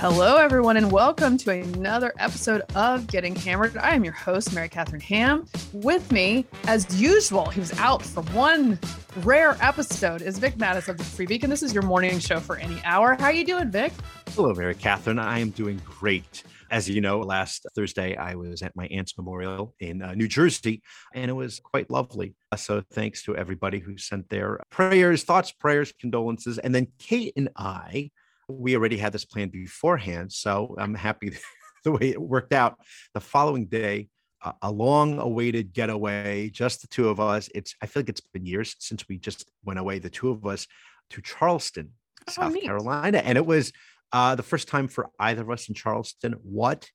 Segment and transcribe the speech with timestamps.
[0.00, 3.76] Hello, everyone, and welcome to another episode of Getting Hammered.
[3.76, 5.44] I am your host, Mary Katharine Ham.
[5.74, 8.78] With me, as usual, he was out for one
[9.18, 11.50] rare episode, is Vic Matus of the Free Beacon.
[11.50, 13.14] This is your morning show for any hour.
[13.20, 13.92] How you doing, Vic?
[14.30, 15.18] Hello, Mary Katharine.
[15.18, 16.44] I am doing great.
[16.70, 20.80] As you know, last Thursday I was at my aunt's memorial in uh, New Jersey,
[21.12, 22.34] and it was quite lovely.
[22.50, 26.56] Uh, so thanks to everybody who sent their prayers, thoughts, prayers, condolences.
[26.56, 28.12] And then Kate and I,
[28.50, 30.32] we already had this plan beforehand.
[30.32, 31.36] So I'm happy
[31.84, 32.78] the way it worked out.
[33.14, 34.08] The following day,
[34.42, 37.48] uh, a long awaited getaway, just the two of us.
[37.54, 40.46] It's, I feel like it's been years since we just went away, the two of
[40.46, 40.66] us
[41.10, 41.90] to Charleston,
[42.28, 42.64] Oh, South neat.
[42.64, 43.18] Carolina.
[43.18, 43.72] And it was
[44.12, 46.34] uh, the first time for either of us in Charleston.
[46.42, 46.88] What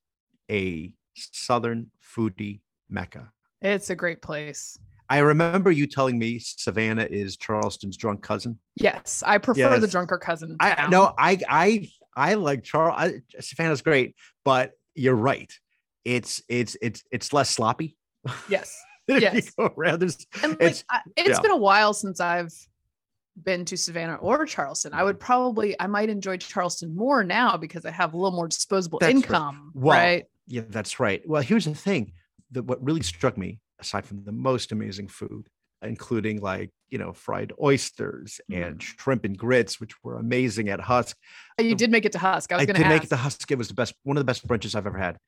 [0.50, 3.30] a Southern foodie mecca.
[3.62, 4.78] It's a great place.
[5.08, 8.58] I remember you telling me Savannah is Charleston's drunk cousin.
[8.74, 9.92] Yes, I prefer the Yes.
[9.92, 10.56] drunker cousin.
[10.60, 12.94] I no, I I I like Charles.
[12.98, 15.52] I, Savannah's great, but you're right.
[16.04, 17.96] It's it's it's it's less sloppy.
[18.48, 18.76] Yes.
[19.08, 19.52] Yes.
[19.56, 20.02] around.
[20.02, 21.40] And like, It's- I, it's yeah.
[21.40, 22.52] been a while since I've
[23.40, 24.92] been to Savannah or Charleston.
[24.94, 25.20] I would mm.
[25.20, 29.14] probably, I might enjoy Charleston more now because I have a little more disposable That's
[29.14, 29.24] right.
[29.24, 30.24] income, Well, right?
[30.48, 31.22] Yeah, that's right.
[31.24, 32.14] Well, here's the thing.
[32.50, 35.48] That what really struck me, aside from the most amazing food,
[35.82, 38.66] including like you know fried oysters Mm.
[38.66, 41.16] and shrimp and grits, which were amazing at Husk.
[41.60, 42.52] You did make it to Husk.
[42.52, 43.50] I was I going did to make it to Husk.
[43.50, 45.18] It was the best, one of the best brunches I've ever had.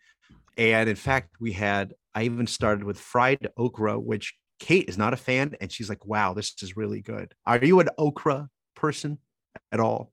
[0.57, 1.95] And in fact, we had.
[2.15, 6.05] I even started with fried okra, which Kate is not a fan, and she's like,
[6.05, 9.19] "Wow, this is really good." Are you an okra person
[9.71, 10.13] at all?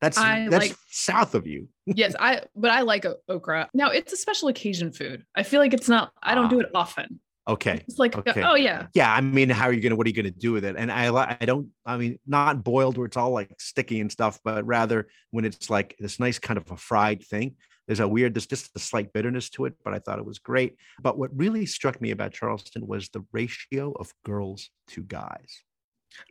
[0.00, 1.68] That's I that's like- south of you.
[1.86, 3.68] yes, I, but I like okra.
[3.74, 5.24] Now it's a special occasion food.
[5.34, 7.20] I feel like it's not, I don't do it often.
[7.48, 7.84] Okay.
[7.86, 8.42] It's like, Okay.
[8.42, 8.88] oh yeah.
[8.94, 9.94] Yeah, I mean, how are you gonna?
[9.96, 10.74] What are you gonna do with it?
[10.76, 11.68] And I, I don't.
[11.84, 15.70] I mean, not boiled where it's all like sticky and stuff, but rather when it's
[15.70, 17.56] like this nice kind of a fried thing.
[17.86, 20.40] There's a weird, there's just a slight bitterness to it, but I thought it was
[20.40, 20.74] great.
[21.00, 25.62] But what really struck me about Charleston was the ratio of girls to guys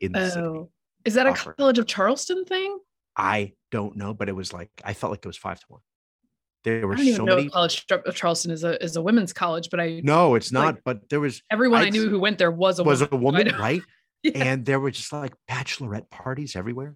[0.01, 0.41] in the city.
[0.41, 0.69] Oh,
[1.05, 1.53] is that a Offer.
[1.53, 2.77] College of Charleston thing?
[3.15, 5.81] I don't know, but it was like I felt like it was five to one.
[6.65, 7.49] There were I don't even so know many.
[7.49, 10.65] College of uh, Charleston is a is a women's college, but I No, it's like,
[10.75, 10.83] not.
[10.83, 13.13] but there was everyone I, I- knew who went there was a was woman.
[13.13, 13.81] a woman, right?
[14.23, 14.31] Yeah.
[14.43, 16.95] And there were just like bachelorette parties everywhere.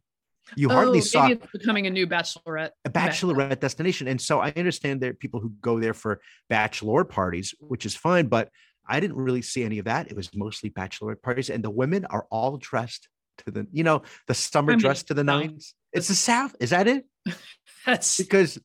[0.55, 2.71] You hardly Oh, saw maybe it's becoming a new bachelorette.
[2.85, 4.07] a bachelorette destination.
[4.07, 7.95] And so I understand there are people who go there for bachelor parties, which is
[7.95, 8.49] fine, but
[8.87, 10.09] I didn't really see any of that.
[10.09, 13.07] It was mostly bachelorette parties, and the women are all dressed
[13.45, 15.75] to the, you know, the summer I mean, dress to the nines.
[15.93, 16.55] It's the South.
[16.59, 17.05] Is that it?
[17.85, 18.57] That's Because,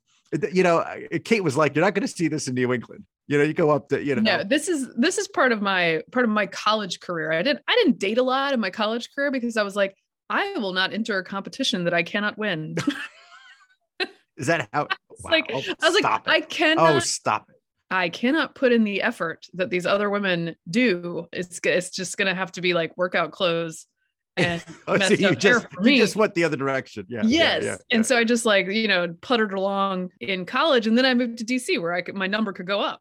[0.52, 0.84] you know,
[1.24, 3.04] Kate was like, you're not going to see this in New England.
[3.26, 4.44] You know, you go up to, you know, no.
[4.44, 7.32] This is this is part of my part of my college career.
[7.32, 9.96] I didn't I didn't date a lot in my college career because I was like,
[10.28, 12.76] I will not enter a competition that I cannot win.
[14.36, 14.88] is that how?
[15.10, 15.60] It's like Wow.
[15.80, 16.30] I was like, it.
[16.30, 17.56] I cannot oh, stop it.
[17.90, 21.26] I cannot put in the effort that these other women do.
[21.32, 23.86] It's it's just gonna have to be like workout clothes
[24.36, 27.06] and Oh, so you just, you just went the other direction.
[27.08, 27.22] Yeah.
[27.24, 27.62] yes.
[27.62, 31.06] Yeah, yeah, and so I just like, you know, puttered along in college and then
[31.06, 33.00] I moved to DC where I could my number could go up.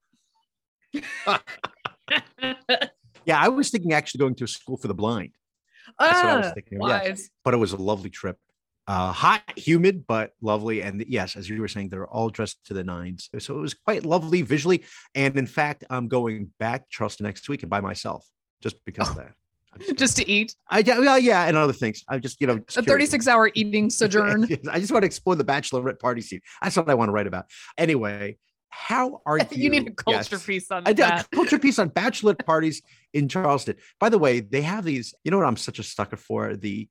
[3.26, 3.40] yeah.
[3.40, 5.32] I was thinking actually going to a school for the blind.
[6.00, 7.16] That's what I was Ah, thinking yeah.
[7.44, 8.38] but it was a lovely trip.
[8.86, 10.82] Uh, hot, humid, but lovely.
[10.82, 13.30] And yes, as you were saying, they're all dressed to the nines.
[13.40, 14.84] So it was quite lovely visually.
[15.16, 18.26] And in fact, I'm going back to Charleston next week and by myself
[18.62, 19.34] just because of that.
[19.96, 22.04] Just to eat I, yeah, yeah, and other things.
[22.10, 24.48] I'm just, you know, just a 36 hour eating sojourn.
[24.72, 26.42] I just want to explore the bachelorette party scene.
[26.62, 27.46] That's what I want to write about.
[27.78, 28.38] Anyway,
[28.70, 29.46] how are you?
[29.52, 30.46] you need a culture Yes.
[30.46, 31.32] piece on I did a that.
[31.32, 32.82] culture piece on bachelorette parties
[33.14, 33.76] in Charleston.
[34.00, 35.14] By the way, they have these.
[35.24, 36.56] You know what I'm such a sucker for?
[36.56, 36.90] The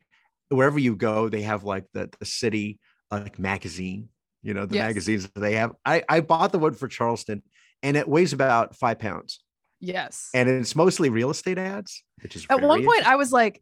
[0.49, 2.79] wherever you go, they have like the the city
[3.11, 4.09] like magazine.
[4.43, 4.89] You know the Yes.
[4.89, 5.73] magazines that they have.
[5.85, 7.43] I I bought the one for Charleston,
[7.83, 9.42] and it weighs about five pounds,
[9.85, 10.31] Yes.
[10.33, 13.61] and it's mostly real estate ads, which is At one point I was like,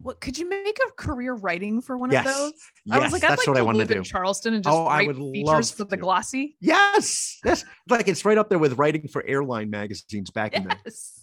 [0.00, 2.24] what could you make a career writing for one Yes.
[2.26, 2.52] of those?
[2.84, 3.94] Yes, I was like, I'd that's like what to I want to live do.
[3.96, 6.56] in Charleston and just Oh, I write would features love for the glossy.
[6.60, 10.76] Yes, that's like it's right up there with writing for airline magazines back in the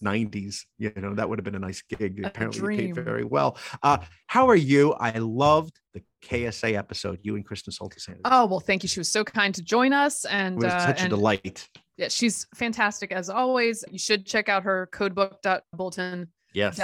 [0.04, 0.66] 90s.
[0.78, 2.20] You know, that would have been a nice gig.
[2.24, 3.58] A Apparently, they paid very well.
[3.82, 4.92] Uh, how are you?
[4.94, 8.10] I loved the KSA episode, you and Kristen Soltis.
[8.26, 8.90] Oh well, thank you.
[8.90, 11.70] She was so kind to join us, it and was uh, such a and delight.
[11.98, 13.84] Yeah, she's fantastic as always.
[13.92, 16.80] You should check out her codebook.bulletin.com Yes.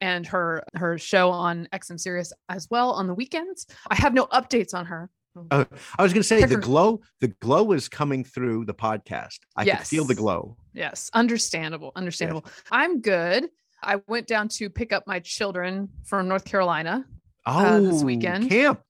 [0.00, 3.66] and her her show on XM Sirius as well on the weekends.
[3.88, 5.10] I have no updates on her.
[5.50, 5.66] Oh,
[5.98, 9.38] I was going to say the her- glow, the glow is coming through the podcast.
[9.56, 10.56] I can feel the glow.
[10.72, 12.46] Yes, understandable, understandable.
[12.70, 13.48] I'm good.
[13.82, 17.04] I went down to pick up my children from North Carolina.
[17.46, 18.48] Oh, Uh, this weekend.
[18.48, 18.80] camp.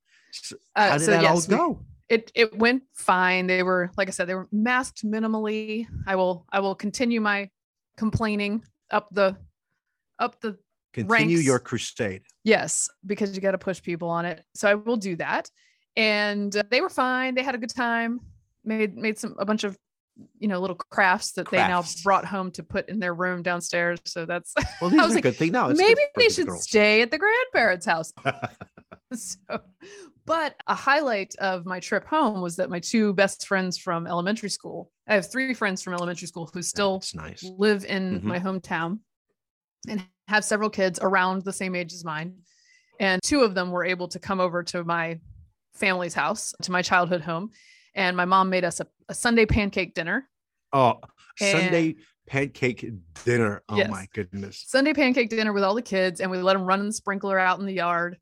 [0.76, 1.80] Uh, How did so that yes, all go?
[2.08, 3.46] It it went fine.
[3.46, 5.86] They were like I said, they were masked minimally.
[6.06, 7.48] I will I will continue my
[7.96, 9.36] complaining up the
[10.18, 10.58] up the
[10.92, 11.44] Continue ranks.
[11.44, 12.22] your crusade.
[12.44, 14.44] yes because you got to push people on it.
[14.54, 15.50] So I will do that.
[15.96, 17.34] And uh, they were fine.
[17.34, 18.20] They had a good time.
[18.64, 19.76] Made made some a bunch of
[20.38, 23.98] you know little crafts that they now brought home to put in their room downstairs.
[24.04, 25.50] So that's Well, these was are like, good thing.
[25.52, 25.68] now.
[25.68, 28.12] maybe they should stay at the grandparents' house.
[29.14, 29.36] so,
[30.26, 34.48] but a highlight of my trip home was that my two best friends from elementary
[34.50, 34.90] school.
[35.06, 37.42] I have three friends from elementary school who still nice.
[37.42, 38.24] live in Mhm.
[38.24, 39.00] my hometown
[39.88, 42.34] and have several kids around the same age as mine.
[43.00, 45.20] And two of them were able to come over to my
[45.74, 47.50] family's house, to my childhood home.
[47.94, 50.28] And my mom made us a, a Sunday pancake dinner.
[50.72, 51.00] Oh,
[51.40, 52.90] And- Sunday pancake
[53.24, 53.62] dinner.
[53.68, 53.90] Oh Yes.
[53.90, 54.64] my goodness.
[54.66, 57.38] Sunday pancake dinner with all the kids, and we let them run in the sprinkler
[57.38, 58.16] out in the yard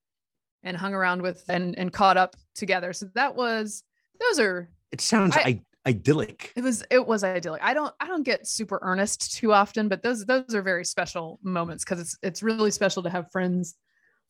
[0.63, 2.93] and hung around with and and caught up together.
[2.93, 3.83] So that was
[4.21, 6.53] those are It sounds I- idyllic.
[6.57, 7.63] it was it was idyllic.
[7.63, 11.39] I don't I don't get super earnest too often, but those those are very special
[11.43, 13.75] moments because it's it's really special to have friends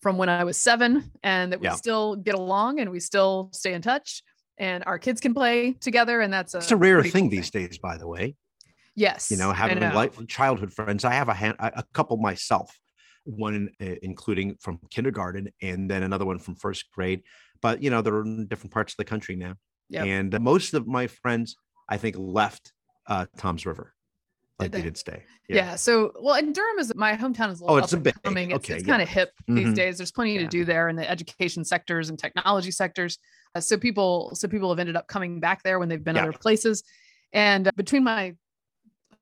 [0.01, 1.75] from when I was seven and that we Yeah.
[1.75, 4.23] still get along and we still stay in touch
[4.59, 7.51] and our kids can play together and that's a It's a rare thing cool these
[7.51, 8.35] days, by the way.
[8.95, 9.95] Yes, You know, having know.
[9.95, 11.05] like childhood friends.
[11.05, 12.77] I have a hand, a a couple myself,
[13.25, 17.23] one uh, including from kindergarten, and then another one from first grade.
[17.61, 19.55] But you know, they're in different parts of the country now.
[19.91, 20.07] Yep.
[20.07, 21.57] And most of my friends,
[21.89, 22.73] I think, left
[23.07, 23.95] uh, Toms River.
[24.59, 24.85] Like Did they they?
[24.85, 25.23] did stay.
[25.49, 25.75] Yeah.
[25.77, 28.51] So, well, and Durham is my hometown is a little Oh, it's a big- coming.
[28.53, 28.93] It's, okay, it's yeah.
[28.93, 29.75] kind of hip these Mhm.
[29.75, 29.99] days.
[29.99, 30.41] There's plenty Yeah.
[30.43, 33.19] to do there in the education sectors and technology sectors.
[33.55, 36.23] Uh, so people, so people have ended up coming back there when they've been Yeah.
[36.23, 36.85] other places.
[37.33, 38.35] And uh, between my,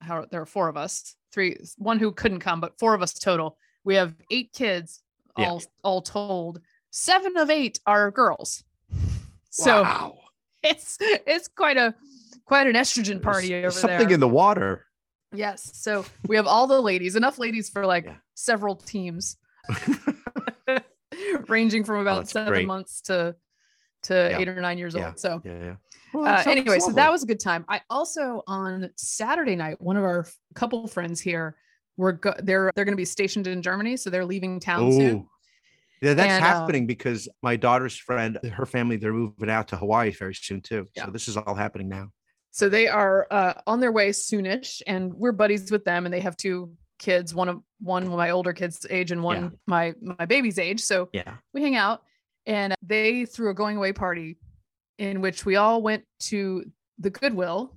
[0.00, 3.14] how there are four of us, three, one who couldn't come, but four of us
[3.14, 3.56] total.
[3.84, 5.00] We have eight kids,
[5.38, 5.48] Yeah.
[5.50, 6.60] all all told.
[6.90, 8.62] Seven of eight are girls.
[9.50, 10.18] So wow.
[10.62, 11.94] it's it's quite a
[12.44, 13.98] quite an estrogen party There's over something there.
[14.00, 14.86] Something in the water.
[15.32, 15.70] Yes.
[15.74, 18.16] So we have all the ladies, enough ladies for like Yeah.
[18.34, 19.36] several teams,
[21.48, 22.66] ranging from about Oh, seven great.
[22.66, 23.36] months to
[24.02, 24.38] to Yeah.
[24.38, 25.08] eight or nine years Yeah.
[25.08, 25.18] old.
[25.18, 25.76] So Yeah, yeah.
[26.14, 27.64] Well, uh, anyway, so that was a good time.
[27.68, 31.56] I also on Saturday night, one of our couple friends here
[32.00, 35.16] were go- they're they're going to be stationed in Germany, so they're leaving town soon.
[35.16, 35.28] Oh,
[36.02, 39.76] yeah, that's And, um, happening because my daughter's friend, her family, they're moving out to
[39.76, 40.88] Hawaii very soon too.
[40.96, 41.04] Yeah.
[41.06, 42.08] So this is all happening now.
[42.52, 46.20] So they are uh, on their way soonish, and we're buddies with them, and they
[46.20, 49.48] have two kids, one of one my older kid's age and one Yeah.
[49.66, 50.80] my my baby's age.
[50.80, 51.34] So Yeah.
[51.54, 52.02] we hang out
[52.46, 54.38] and they threw a going away party
[54.98, 56.64] in which we all went to
[56.98, 57.74] the goodwill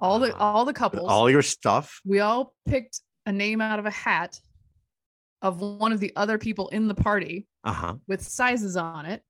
[0.00, 2.00] all the Ah, all the couples All your stuff.
[2.04, 4.40] we all picked a name out of a hat
[5.42, 7.94] of one of the other people in the party Uh huh.
[8.08, 9.22] with sizes on it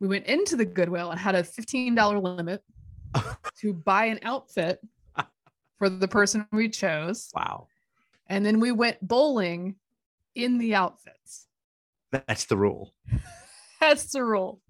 [0.00, 2.62] we went into the goodwill and had a $15 limit
[3.60, 4.80] to buy an outfit
[5.78, 7.68] for the person we chose Wow.
[8.28, 9.76] and then we went bowling
[10.34, 11.46] in the outfits
[12.10, 12.92] That's the rule.
[13.80, 14.60] That's the rule.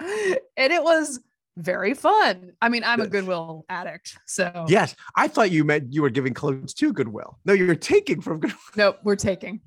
[0.00, 1.20] And it was
[1.56, 2.52] very fun.
[2.60, 4.18] I mean, I'm a Goodwill addict.
[4.26, 4.94] So, Yes.
[5.16, 7.38] I thought you meant you were giving clothes to Goodwill.
[7.44, 8.58] No, you're taking from Goodwill.
[8.76, 9.60] nope, we're taking.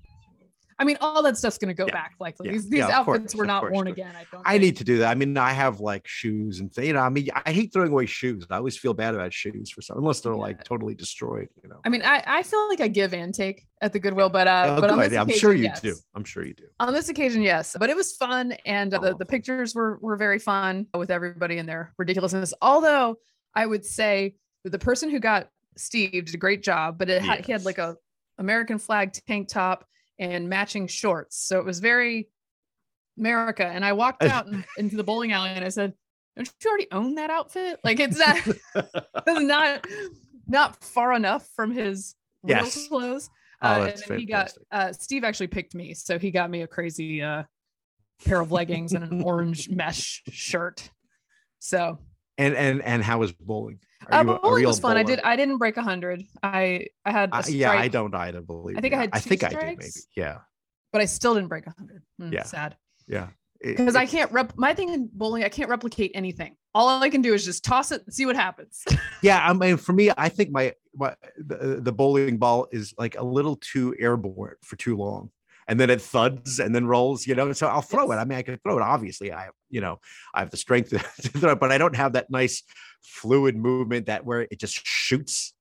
[0.80, 1.94] I mean, all that stuff's going to go Yeah.
[1.94, 2.48] back likely.
[2.48, 2.54] Yeah.
[2.54, 4.16] These, these Yeah, of course, outfits were not course, worn again.
[4.16, 4.62] I don't I think.
[4.62, 5.10] need to do that.
[5.10, 8.06] I mean, I have like shoes and you know, I mean, I hate throwing away
[8.06, 8.46] shoes.
[8.52, 11.48] I always feel bad about shoes for some, unless they're like totally destroyed.
[11.64, 11.80] You know.
[11.84, 14.76] I mean, I, I feel like I give and take at the Goodwill, but uh,
[14.78, 15.12] Oh, but good.
[15.12, 15.82] this I'm sure you yes.
[15.82, 15.96] do.
[16.16, 16.66] I'm sure you do.
[16.80, 20.16] On this occasion, yes, but it was fun, and uh, the, the pictures were were
[20.16, 22.54] very fun with everybody and their ridiculousness.
[22.62, 23.18] Although
[23.56, 27.22] I would say that the person who got Steve did a great job, but it
[27.24, 27.96] had, he had like a
[28.38, 29.86] American flag tank top
[30.20, 32.30] and matching shorts, so it was very
[33.18, 33.66] America.
[33.66, 34.48] And I walked out
[34.78, 35.94] into the bowling alley and I said,
[36.36, 37.80] "Don't you already own that outfit?
[37.84, 38.38] Like it's not
[38.78, 39.86] it's not
[40.48, 42.88] not far enough from his real Yes.
[42.88, 43.30] clothes."
[43.62, 46.62] Oh, Uh, and then he got uh, Steve actually picked me, so he got me
[46.62, 47.44] a crazy uh,
[48.24, 50.92] pair of leggings and an orange mesh shirt.
[51.60, 51.98] So
[52.38, 53.80] And and and how was bowling?
[54.12, 54.98] Uh, you a- a but bowling was fun.
[54.98, 55.20] I did.
[55.22, 56.24] I didn't break a hundred.
[56.44, 58.42] I I had a Uh, yeah, I don't either.
[58.42, 58.94] Believe I think.
[58.94, 59.82] I had I think I did maybe.
[59.84, 60.08] strikes.
[60.16, 60.38] Yeah,
[60.94, 62.04] but I still didn't break a hundred.
[62.20, 62.44] Hmm, Yeah.
[62.44, 62.76] sad
[63.08, 63.28] yeah.
[63.60, 64.54] Because I can't rep.
[64.56, 66.56] My thing in bowling, I can't replicate anything.
[66.76, 68.84] All I can do is just toss it and see what happens.
[69.24, 73.18] Yeah, I mean, for me, I think my, my the, the bowling ball is like
[73.18, 75.32] a little too airborne for too long,
[75.68, 77.28] and then it thuds and then rolls.
[77.28, 78.16] You know, so I'll throw it.
[78.16, 78.82] I mean, I can throw it.
[78.82, 80.00] Obviously, I have you know
[80.34, 82.64] I have the strength to throw it, but I don't have that nice
[83.04, 85.54] fluid movement that where it just shoots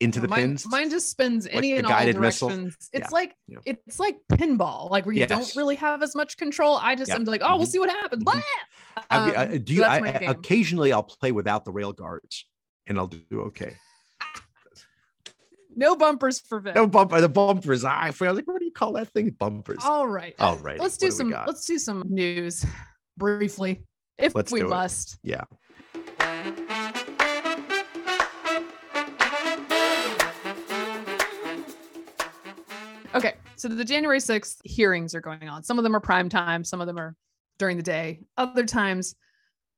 [0.00, 0.66] into the mine, pins.
[0.66, 2.48] Mine just spins any and all guided missile.
[2.48, 2.90] directions.
[2.92, 3.08] It's Yeah.
[3.12, 3.58] like Yeah.
[3.64, 6.76] it's like pinball, like where you don't really have as much control.
[6.76, 7.14] I just Yeah.
[7.14, 7.70] am like, oh, we'll Mhm.
[7.70, 8.24] see what happens.
[8.24, 8.34] Mhm.
[8.34, 8.42] Mean,
[9.10, 9.80] Um, I- do you?
[9.80, 10.30] that's I, my I- game.
[10.30, 12.44] occasionally, I'll play without the rail guards,
[12.88, 13.76] and I'll do okay.
[15.76, 16.74] No bumpers for Vic.
[16.74, 17.16] No bumper.
[17.16, 17.84] Uh, the bumpers.
[17.84, 19.30] I was like, what do you call that thing?
[19.30, 19.80] Bumpers.
[19.84, 20.34] All right.
[20.38, 20.78] All right.
[20.78, 22.64] Let's do some let's do some news
[23.16, 23.82] briefly
[24.18, 24.70] if Let's we do it.
[24.70, 25.18] must.
[25.22, 25.44] Yeah.
[33.14, 35.62] Okay, so the January 6th hearings are going on.
[35.62, 37.14] Some of them are prime time, some of them are
[37.58, 38.20] during the day.
[38.36, 39.14] Other times,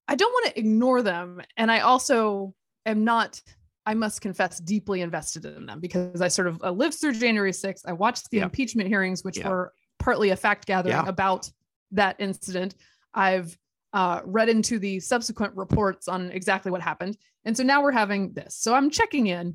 [0.09, 1.43] I don't want to ignore them.
[1.59, 2.55] And I also
[2.87, 3.43] am not,
[3.87, 7.53] I must confess, deeply invested in them because I sort of uh, lived through January
[7.53, 7.83] 6th.
[7.87, 8.45] I watched the Yeah.
[8.45, 9.49] impeachment hearings, which Yeah.
[9.49, 11.09] were partly a fact gathering Yeah.
[11.09, 11.51] about
[11.93, 12.75] that incident.
[13.15, 13.57] I've
[13.93, 17.17] uh, read into the subsequent reports on exactly what happened.
[17.47, 18.55] And so now we're having this.
[18.57, 19.55] So I'm checking in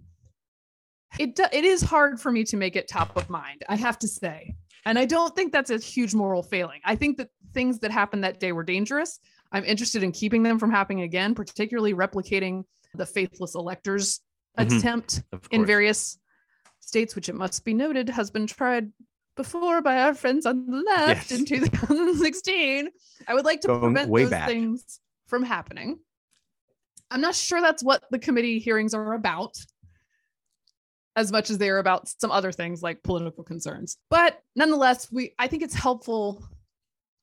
[1.20, 4.00] it do, it is hard for me to make it top of mind i have
[4.00, 7.80] to say and i don't think that's a huge moral failing i think that things
[7.80, 9.20] that happened that day were dangerous
[9.52, 12.64] i'm interested in keeping them from happening again particularly replicating
[12.96, 14.20] the faithless electors
[14.58, 14.78] Mhm.
[14.80, 16.20] attempt in various
[16.80, 18.92] states which it must be noted has been tried
[19.38, 21.40] before by our friends on the left Yes.
[21.40, 22.90] in 2016
[23.28, 24.50] i would like to Going prevent those back.
[24.50, 26.00] things from happening
[27.12, 29.56] i'm not sure that's what the committee hearings are about
[31.16, 33.98] as much as they are about some other things like political concerns.
[34.10, 36.42] But nonetheless, we I think it's helpful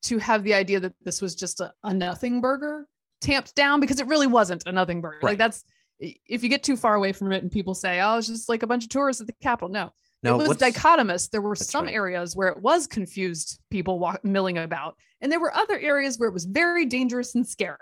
[0.03, 2.85] to have the idea that this was just a, a nothing burger
[3.21, 5.19] tamped down because it really wasn't a nothing burger.
[5.23, 5.31] Right.
[5.31, 5.63] Like that's
[5.99, 8.63] if you get too far away from it and people say, "Oh, it's just like
[8.63, 9.91] a bunch of tourists at the Capitol." No,
[10.23, 11.29] No, it was dichotomous.
[11.29, 11.93] There were some right.
[11.93, 16.29] areas where it was confused people walk, milling about, and there were other areas where
[16.29, 17.77] it was very dangerous and scary.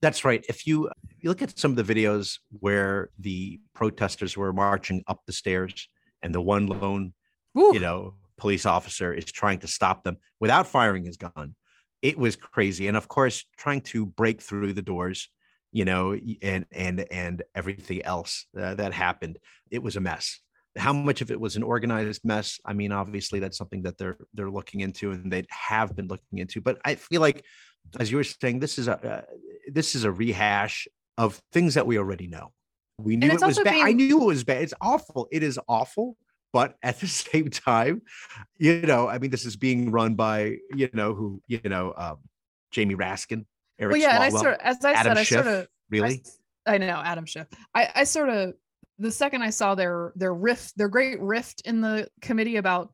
[0.00, 0.44] That's right.
[0.48, 5.02] If you, if you look at some of the videos where the protesters were marching
[5.08, 5.88] up the stairs
[6.22, 7.14] and the one lone,
[7.58, 11.56] Ooh, you know, police officer is trying to stop them without firing his gun,
[12.02, 12.88] it was crazy.
[12.88, 15.28] And of course, trying to break through the doors,
[15.72, 19.38] you know, and and and everything else uh, that happened,
[19.70, 20.40] it was a mess.
[20.76, 22.60] How much of it was an organized mess?
[22.64, 26.38] I mean, obviously, that's something that they're they're looking into and they have been looking
[26.38, 26.60] into.
[26.60, 27.44] But I feel like,
[27.98, 29.22] as you were saying, this is a uh,
[29.72, 30.86] this is a rehash
[31.16, 32.52] of things that we already know.
[33.00, 33.74] We knew it was bad.
[33.74, 34.62] I knew it was bad.
[34.62, 35.28] It's awful.
[35.30, 36.16] It is awful.
[36.52, 38.02] But at the same time,
[38.58, 42.16] you know, I mean, this is being run by, you know, who, you know, um,
[42.70, 43.44] Jamie Raskin,
[43.78, 45.44] Eric well, yeah, and I Swalwell, sort of, as I Adam said, I Schiff.
[45.44, 46.22] sort of really?
[46.66, 47.46] I, I know Adam Schiff.
[47.74, 48.54] I, I sort of
[48.98, 52.92] the second I saw their their rift, their great rift in the committee about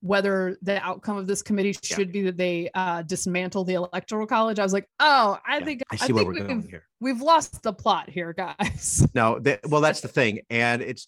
[0.00, 1.96] whether the outcome of this committee Yeah.
[1.96, 4.58] should be that they uh, dismantle the electoral college.
[4.58, 6.84] I was like, oh, I Yeah, think I see think where we're we've, going here.
[7.00, 9.06] we've lost the plot here, guys.
[9.14, 10.40] No, that, well, that's the thing.
[10.50, 11.06] And it's,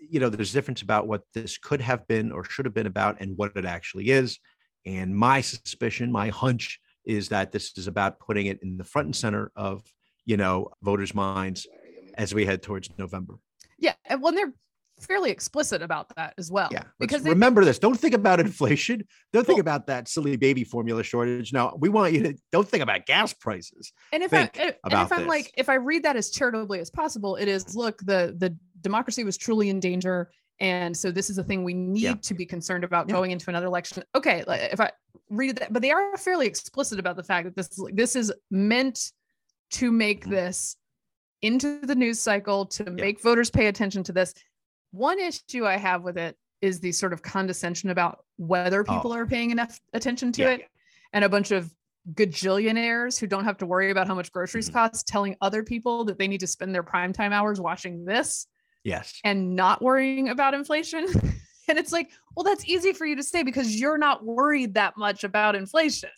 [0.00, 2.86] you know, there's a difference about what this could have been or should have been
[2.86, 4.38] about and what it actually is.
[4.84, 9.06] And my suspicion, my hunch is that this is about putting it in the front
[9.06, 9.82] and center of,
[10.24, 11.66] you know, voters' minds
[12.14, 13.34] as we head towards November.
[13.78, 14.52] yeah, and when they're
[14.98, 16.70] fairly explicit about that as well.
[16.72, 16.84] Yeah.
[16.98, 17.78] because they- remember this.
[17.78, 19.02] Don't think about inflation.
[19.32, 21.52] Don't think Well- about that silly baby formula shortage.
[21.52, 23.92] No, we want you to don't think about gas prices.
[24.10, 25.28] and if I and if I'm this.
[25.28, 29.24] like if I read that as charitably as possible, it is look the the democracy
[29.24, 30.30] was truly in danger,
[30.60, 32.14] and so this is a thing we need Yeah.
[32.14, 33.14] to be concerned about Yeah.
[33.14, 34.02] going into another election.
[34.14, 34.90] Okay, if I
[35.30, 39.12] read that, but they are fairly explicit about the fact that this this is meant
[39.70, 40.30] to make Mhm.
[40.30, 40.76] this
[41.42, 44.32] into the news cycle to make voters pay attention to this.
[44.92, 49.16] One issue I have with it is the sort of condescension about whether people Oh.
[49.16, 50.50] are paying enough attention to Yeah.
[50.52, 50.68] it
[51.12, 51.70] and a bunch of
[52.14, 54.72] gajillionaires who don't have to worry about how much groceries Mhm.
[54.74, 58.46] cost telling other people that they need to spend their primetime hours watching this
[58.86, 59.20] Yes.
[59.24, 61.06] and not worrying about inflation.
[61.68, 64.96] and it's like, well, that's easy for you to say because you're not worried that
[64.96, 66.10] much about inflation.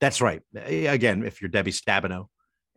[0.00, 0.40] That's right.
[0.54, 2.26] Again, if you're Debbie Stabenow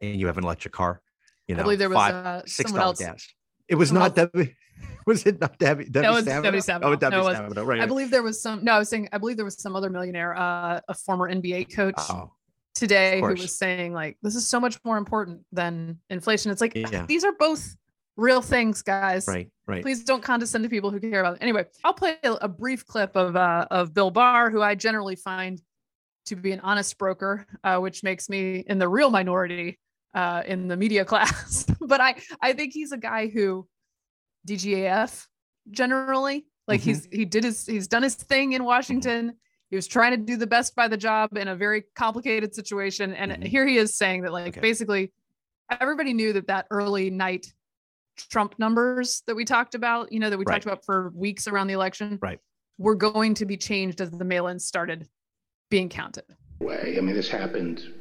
[0.02, 1.02] and you have an electric car,
[1.48, 3.00] you know, I believe there was five, uh, six someone else.
[3.00, 3.28] gas.
[3.68, 4.56] It was not Debbie.
[5.06, 5.86] Was it not Debbie?
[5.86, 6.44] Debbie was Stabenow?
[6.44, 7.66] Debbie Oh, Debbie No, Stabenow.
[7.66, 7.82] Right.
[7.82, 8.64] I believe there was some.
[8.64, 9.10] No, I was saying.
[9.12, 12.32] I believe there was some other millionaire, uh, a former NBA coach Oh,
[12.76, 16.76] today, who was saying like, "This is so much more important than inflation." It's like
[16.76, 17.06] Yeah.
[17.08, 17.76] these are both
[18.20, 19.28] real things, guys.
[19.28, 19.50] right.
[19.68, 19.84] Right.
[19.84, 21.44] Please don't condescend to people who care about it.
[21.44, 25.62] Anyway, I'll play a, brief clip of uh, of Bill Barr, who I generally find
[26.26, 29.80] to be an honest broker, uh, which makes me in the real minority
[30.16, 31.66] uh, in the media class.
[31.82, 33.68] but I I think he's a guy who
[34.48, 35.28] DGAF
[35.72, 36.84] generally like Mhm.
[36.84, 39.34] he's he did his he's done his thing in Washington.
[39.70, 43.14] He was trying to do the best by the job in a very complicated situation,
[43.14, 43.44] and Mhm.
[43.48, 44.62] here he is saying that like Okay.
[44.62, 45.14] basically
[45.80, 47.54] everybody knew that that early night
[48.28, 50.56] Trump numbers that we talked about, you know, that we Right.
[50.56, 52.40] talked about for weeks around the election, Right.
[52.78, 55.08] were going to be changed as the mail-ins started
[55.70, 56.26] being counted.
[56.60, 56.96] way.
[56.98, 57.94] I mean, this happened,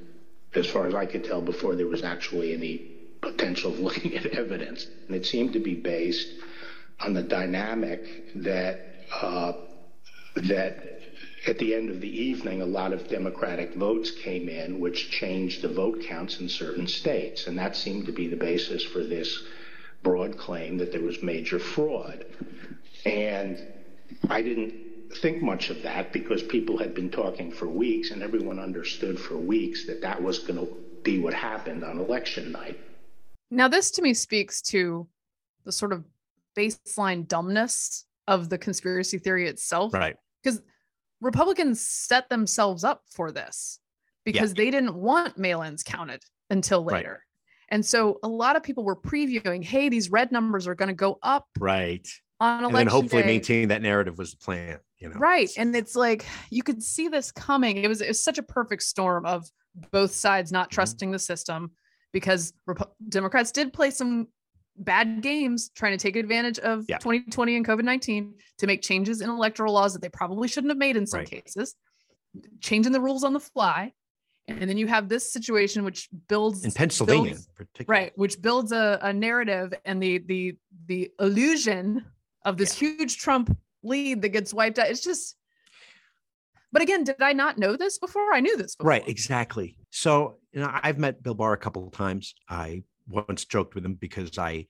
[0.54, 4.26] as far as I could tell, before there was actually any potential of looking at
[4.26, 4.86] evidence.
[5.06, 6.28] And it seemed to be based
[7.00, 8.80] on the dynamic that
[9.22, 9.52] uh,
[10.34, 11.00] that
[11.46, 15.62] at the end of the evening, a lot of Democratic votes came in, which changed
[15.62, 19.44] the vote counts in certain states, and that seemed to be the basis for this
[20.02, 22.24] broad claim that there was major fraud.
[23.04, 23.60] And
[24.28, 24.74] I didn't
[25.20, 29.36] think much of that because people had been talking for weeks and everyone understood for
[29.36, 32.78] weeks that that was going to be what happened on election night.
[33.50, 35.08] Now, this to me speaks to
[35.64, 36.04] the sort of
[36.56, 39.94] baseline dumbness of the conspiracy theory itself.
[39.94, 40.16] Right.
[40.42, 40.62] Because
[41.20, 43.80] Republicans set themselves up for this
[44.24, 47.27] because they didn't want mail ins counted until Right.
[47.70, 50.94] And so a lot of people were previewing, hey, these red numbers are going to
[50.94, 52.06] go up Right.
[52.40, 53.28] on election And then hopefully day.
[53.28, 55.16] maintaining that narrative was the plan, you know.
[55.16, 55.50] Right.
[55.56, 57.76] And it's like you could see this coming.
[57.76, 59.44] It was it was such a perfect storm of
[59.92, 60.72] both sides not Mhm.
[60.72, 61.72] trusting the system
[62.12, 64.28] because Repu- Democrats did play some
[64.76, 66.98] bad games trying to take advantage of Yeah.
[66.98, 70.96] 2020 and COVID-19 to make changes in electoral laws that they probably shouldn't have made
[70.96, 71.30] in some Right.
[71.30, 71.74] cases,
[72.60, 73.92] changing the rules on the fly.
[74.48, 78.00] And then you have this situation which builds In Pennsylvania, builds- particularly.
[78.02, 82.04] right which builds a, a narrative and the the the illusion
[82.44, 85.36] of this huge trump lead that gets wiped out it's just
[86.72, 88.88] but again did i not know this before i knew this before.
[88.90, 89.76] Right, exactly.
[89.90, 92.34] So, you know, I've met Bill Barr a couple of times.
[92.48, 94.66] I once joked with him because I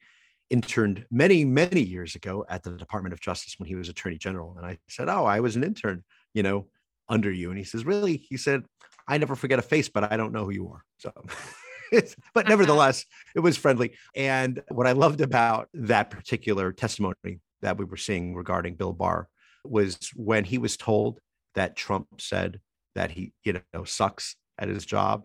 [0.51, 4.55] interned many, many years ago at the Department of Justice when he was Attorney General.
[4.57, 6.05] And I said, Oh, I was an intern,
[6.35, 6.67] you know,
[7.09, 7.51] under you.
[7.51, 8.17] And he says, Really?
[8.17, 8.65] He said,
[9.09, 10.85] I never forget a face, but I don't know who you are.
[10.99, 11.11] So,
[11.93, 13.95] it's- but nevertheless, it was friendly.
[14.15, 19.29] And what I loved about that particular testimony that we were seeing regarding Bill Barr
[19.65, 21.21] was when he was told
[21.55, 22.61] that Trump said
[22.95, 25.25] that he, you know, sucks at his job.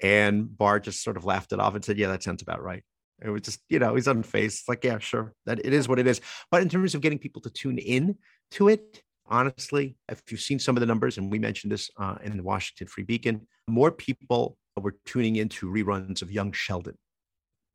[0.00, 2.82] And Barr just sort of laughed it off and said, Yeah, that sounds about right.
[3.24, 4.44] It was just, you know, he's unfazed.
[4.46, 6.20] It's like, yeah, sure, that it is what it is.
[6.50, 8.16] But in terms of getting people to tune in
[8.52, 12.16] to it, honestly, if you've seen some of the numbers, and we mentioned this uh,
[12.22, 16.96] in the Washington Free Beacon, more people were tuning into reruns of Young Sheldon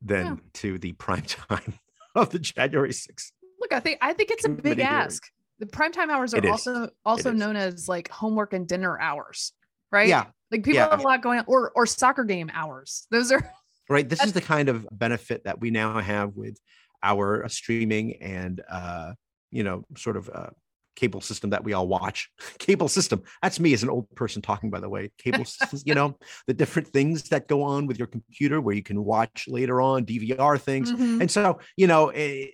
[0.00, 0.36] than Yeah.
[0.54, 1.74] to the prime time
[2.14, 3.32] of the January 6th.
[3.60, 5.22] look i think i think it's a big ask
[5.58, 9.52] the primetime hours are also also known as like homework and dinner hours
[9.90, 10.90] right Yeah, like people yeah.
[10.90, 13.42] have a lot going on or or soccer game hours those are
[13.88, 16.56] right this is the kind of benefit that we now have with
[17.02, 19.12] our streaming and uh
[19.50, 20.50] you know sort of uh
[20.98, 22.28] cable system that we all watch.
[22.58, 25.10] Cable system that's me as an old person talking by the way.
[25.18, 26.16] Cable systems you know
[26.48, 30.04] the different things that go on with your computer where you can watch later on
[30.04, 30.90] dvr things.
[30.92, 31.20] Mhm.
[31.22, 32.46] and so you know eh,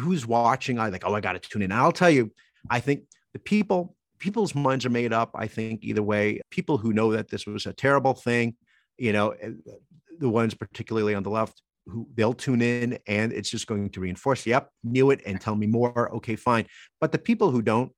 [0.00, 0.78] who's watching?
[0.78, 1.72] I like oh i gotta tune in.
[1.72, 2.30] I'll tell you
[2.76, 2.98] i think
[3.34, 6.40] the people people's minds are made up i think either way.
[6.50, 8.46] People who know that this was a terrible thing
[8.98, 9.50] you know eh,
[10.18, 14.00] the ones particularly on the left who they'll tune in and it's just going to
[14.00, 16.66] reinforce yep knew it and tell me more okay fine
[17.00, 17.90] but the people who don't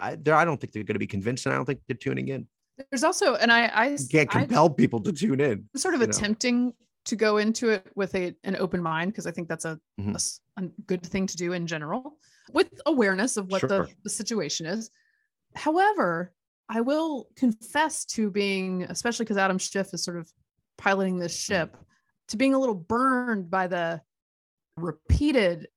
[0.00, 2.28] I, I don't think they're going to be convinced and i don't think they're tuning
[2.28, 2.46] in
[2.90, 5.94] there's also and i i you can't I- compel people to tune in I'm sort
[5.94, 6.10] of you know.
[6.10, 6.72] attempting
[7.04, 10.02] to go into it with a an open mind because I think that's a, a
[10.02, 10.14] Mhm.
[10.14, 12.16] s- a good thing to do in general
[12.52, 13.88] with awareness of what the, Sure.
[14.04, 14.88] the situation is.
[15.56, 16.32] However,
[16.68, 20.30] I will confess to being, especially because Adam Schiff is sort of
[20.78, 21.52] piloting this Mm-hmm.
[22.32, 24.02] To being a little burned by the
[24.76, 25.68] repeated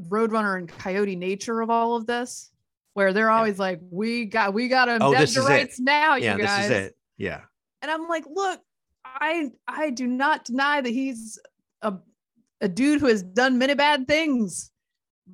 [0.00, 2.50] Roadrunner and Coyote nature of all of this,
[2.92, 5.50] where they're always like, "We got, we got oh, to Oh, this the is it.
[5.50, 7.40] rights now, yeah you guys." this is it yeah
[7.84, 8.60] and I'm like, look,
[9.04, 11.38] I I do not deny that he's
[11.82, 11.92] a
[12.62, 14.70] a dude who has done many bad things.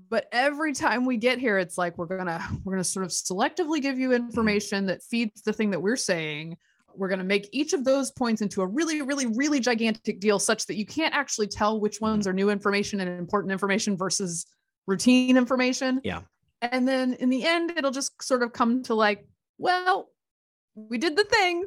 [0.09, 3.81] But every time we get here, it's like we're gonna we're gonna sort of selectively
[3.81, 4.27] give you mm-hmm.
[4.27, 6.57] information that feeds the thing that we're saying.
[6.97, 10.67] We're gonna make each of those points into a really, really, really gigantic deal, such
[10.67, 14.47] that you can't actually tell which ones are new information and important information versus
[14.87, 16.01] routine information.
[16.05, 16.23] Yeah.
[16.63, 19.27] And then in the end, it'll just sort of come to like,
[19.59, 20.11] well,
[20.75, 21.65] we did the thing.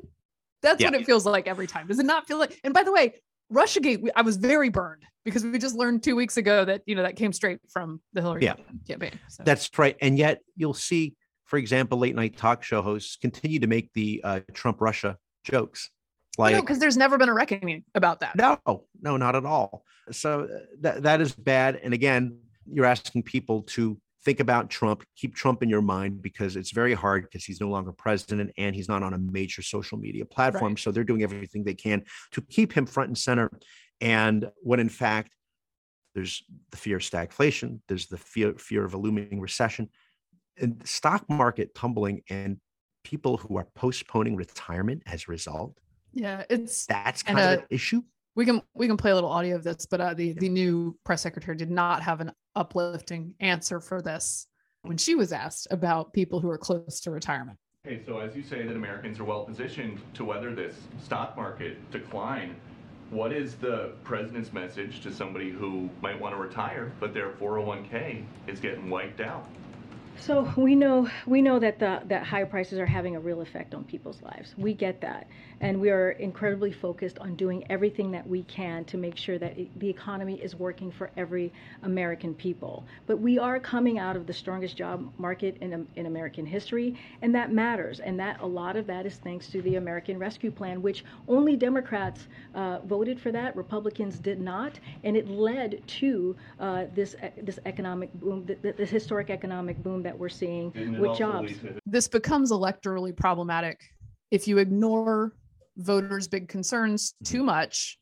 [0.61, 0.91] That's Yeah.
[0.91, 1.87] what it feels like every time.
[1.87, 2.59] Does it not feel like?
[2.63, 3.15] And by the way,
[3.51, 6.95] Russiagate, we- I was very burned because we just learned two weeks ago that you
[6.95, 8.55] know that came straight from the Hillary Yeah.
[8.87, 9.19] Campaign.
[9.29, 9.43] So.
[9.43, 9.95] That's right.
[10.01, 11.15] And yet you'll see,
[11.53, 15.91] for example, late night talk show hosts continue to make the uh, Trump Russia jokes.
[16.39, 18.35] Like, because there's never been a reckoning about that.
[18.65, 19.83] no, no, not at all.
[20.09, 21.79] So uh, that, that is bad.
[21.83, 26.55] And again, you're asking people to think about Trump, keep Trump in your mind because
[26.55, 29.99] it's very hard because he's no longer president and he's not on a major social
[29.99, 30.71] media platform.
[30.71, 30.79] Right.
[30.79, 33.51] So they're doing everything they can to keep him front and center.
[34.01, 35.35] And when in fact,
[36.15, 37.81] There's the fear of stagflation.
[37.87, 39.89] There's the fear fear of a looming recession,
[40.83, 42.57] stock market tumbling, and
[43.03, 45.77] people who are postponing retirement as a result.
[46.13, 48.01] Yeah, it's That's kind of uh, an issue.
[48.35, 50.97] we can we can play a little audio of this, but uh, the the new
[51.03, 54.47] press secretary did not have an uplifting answer for this
[54.83, 57.57] when she was asked about people who are close to retirement.
[57.85, 61.91] Okay, so as you say that Americans are well positioned to weather this stock market
[61.91, 62.55] decline,
[63.09, 68.23] what is the president's message to somebody who might want to retire, but their 401k
[68.47, 69.47] is getting wiped out?
[70.19, 73.73] So we know we know that the that high prices are having a real effect
[73.73, 74.53] on people's lives.
[74.57, 75.27] We get that,
[75.59, 79.57] and we are incredibly focused on doing everything that we can to make sure that
[79.79, 82.85] the economy is working for every American people.
[83.05, 87.33] But we are coming out of the strongest job market in in American history, and
[87.35, 87.99] that matters.
[87.99, 91.55] And that a lot of that is thanks to the American Rescue Plan, which only
[91.57, 93.55] Democrats uh, voted for that.
[93.55, 98.89] Republicans did not, and it led to uh, this this economic boom, th- th- this
[98.89, 101.53] historic economic boom that we're seeing Didn't with jobs.
[101.85, 103.81] This becomes electorally problematic
[104.31, 105.33] if you ignore
[105.77, 107.97] voters' big concerns too much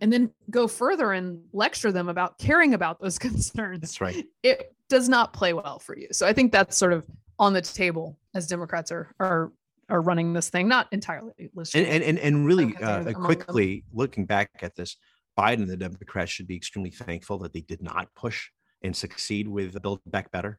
[0.00, 3.80] and then go further and lecture them about caring about those concerns.
[3.80, 4.24] That's right.
[4.42, 6.08] It does not play well for you.
[6.12, 7.06] So I think that's sort of
[7.38, 9.52] on the table as Democrats are are
[9.88, 11.32] are running this thing, not entirely.
[11.74, 13.24] And and and, and really uh, them among them.
[13.24, 14.96] quickly looking back at this,
[15.38, 18.50] Biden and the Democrats should be extremely thankful that they did not push
[18.82, 20.58] and succeed with Build Back Better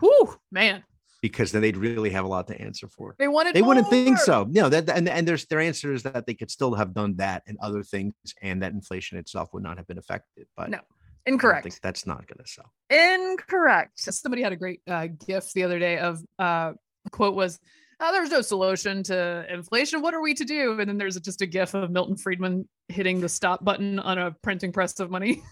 [0.00, 0.82] Whew, man,
[1.22, 3.14] because then they'd really have a lot to answer for.
[3.18, 3.54] they wanted.
[3.54, 4.46] They wouldn't think so.
[4.50, 7.42] No, that and and there's their answer is that they could still have done that
[7.46, 10.46] and other things, and that inflation itself would not have been affected.
[10.56, 10.80] But No,
[11.26, 11.62] Incorrect.
[11.64, 12.70] think that's not going to sell.
[12.90, 13.98] Incorrect.
[14.00, 16.72] Somebody had a great uh, gift the other day of uh,
[17.10, 17.58] quote was,
[18.00, 20.02] oh, "There's no solution to inflation.
[20.02, 23.20] What are we to do?" And then there's just a gif of Milton Friedman hitting
[23.20, 25.42] the stop button on a printing press of money.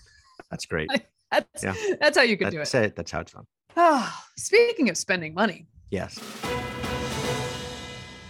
[0.50, 0.90] That's great.
[1.30, 1.74] that's Yeah.
[2.00, 2.84] that's how you could do That's it.
[2.84, 2.96] it.
[2.96, 3.46] That's how it's done.
[3.76, 6.18] Ah, speaking of spending money, Yes.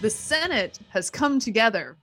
[0.01, 1.97] the Senate has come together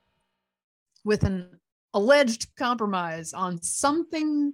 [1.05, 1.49] with an
[1.95, 4.53] alleged compromise on something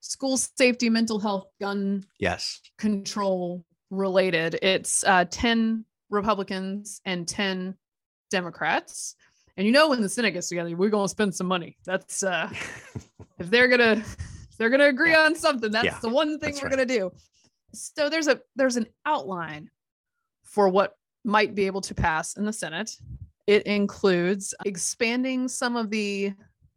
[0.00, 2.60] school safety, mental health, gun Yes.
[2.78, 4.58] control related.
[4.62, 7.74] It's uh, 10 Republicans and 10
[8.30, 9.16] Democrats.
[9.56, 11.76] And you know when the Senate gets together, we're gonna spend some money.
[11.86, 12.50] That's uh
[13.38, 16.62] if they're gonna if they're gonna agree on something, that's Yeah, the one thing that's
[16.62, 16.76] we're right.
[16.76, 17.10] gonna do.
[17.76, 19.70] So there's a there's an outline
[20.44, 22.90] for what might be able to pass in the Senate.
[23.46, 26.32] It includes expanding some of the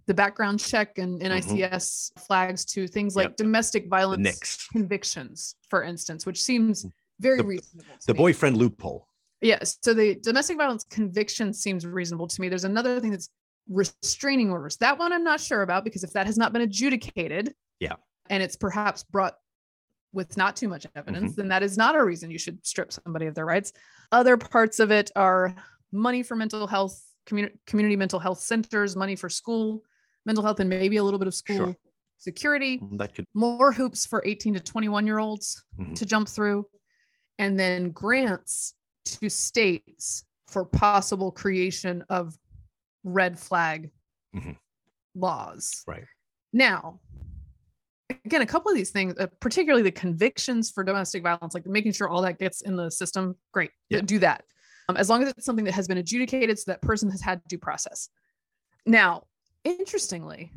[0.08, 3.32] the background check and NICS flags to things like Mm-hmm.
[3.32, 3.38] Yep.
[3.38, 6.86] domestic violence convictions, for instance, which seems
[7.20, 7.86] very The- reasonable.
[8.08, 8.18] The me.
[8.18, 9.08] boyfriend loophole.
[9.42, 9.78] Yes.
[9.84, 12.50] So the domestic violence conviction seems reasonable to me.
[12.50, 13.30] There's another thing that's
[13.70, 14.78] restraining orders.
[14.78, 17.94] That one I'm not sure about because if that has not been adjudicated, Yeah.
[18.32, 19.36] and it's perhaps brought
[20.12, 21.00] with not too much Mm-hmm.
[21.00, 23.74] evidence, then that is not a reason you should strip somebody of their rights.
[24.12, 25.54] Other parts of it are
[25.92, 29.84] money for mental health, community community mental health centers, money for school
[30.26, 31.76] mental health, and maybe a little bit of school Sure.
[32.18, 33.26] security That could.
[33.34, 35.96] more hoops for 18 to 21 year olds Mhm.
[35.96, 36.66] to jump through,
[37.38, 38.74] and then grants
[39.06, 42.38] to states for possible creation of
[43.04, 43.92] red flag
[44.36, 44.58] Mhm.
[45.16, 45.84] laws.
[45.88, 46.06] Right.
[46.52, 47.00] Now,
[48.26, 51.92] again, a couple of these things, uh, particularly the convictions for domestic violence, like making
[51.94, 54.02] sure all that gets in the system, great, Yeah.
[54.02, 54.44] do that.
[54.88, 57.42] Um, as long as it's something that has been adjudicated so that person has had
[57.48, 58.10] due process.
[58.86, 59.26] Now,
[59.64, 60.52] interestingly,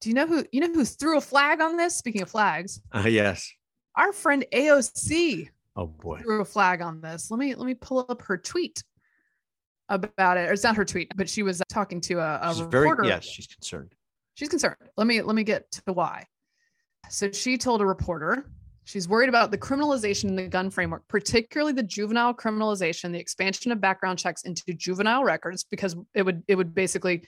[0.00, 1.96] do you know who you know who threw a flag on this?
[1.96, 3.50] Speaking of flags, Uh, yes.
[3.96, 6.20] our friend AOC Oh boy.
[6.20, 7.30] threw a flag on this.
[7.30, 8.84] Let me let me pull up her tweet
[9.88, 10.48] about it.
[10.48, 12.84] Or it's not her tweet, but she was uh, talking to a, a She's very.
[12.88, 13.04] reporter.
[13.08, 13.92] Yes, she's concerned.
[14.34, 14.76] she's concerned.
[14.96, 16.26] Let me let me get to the why.
[17.10, 18.50] So she told a reporter
[18.84, 23.72] she's worried about the criminalization in the gun framework, particularly the juvenile criminalization, the expansion
[23.72, 27.24] of background checks into juvenile records, because it would it would basically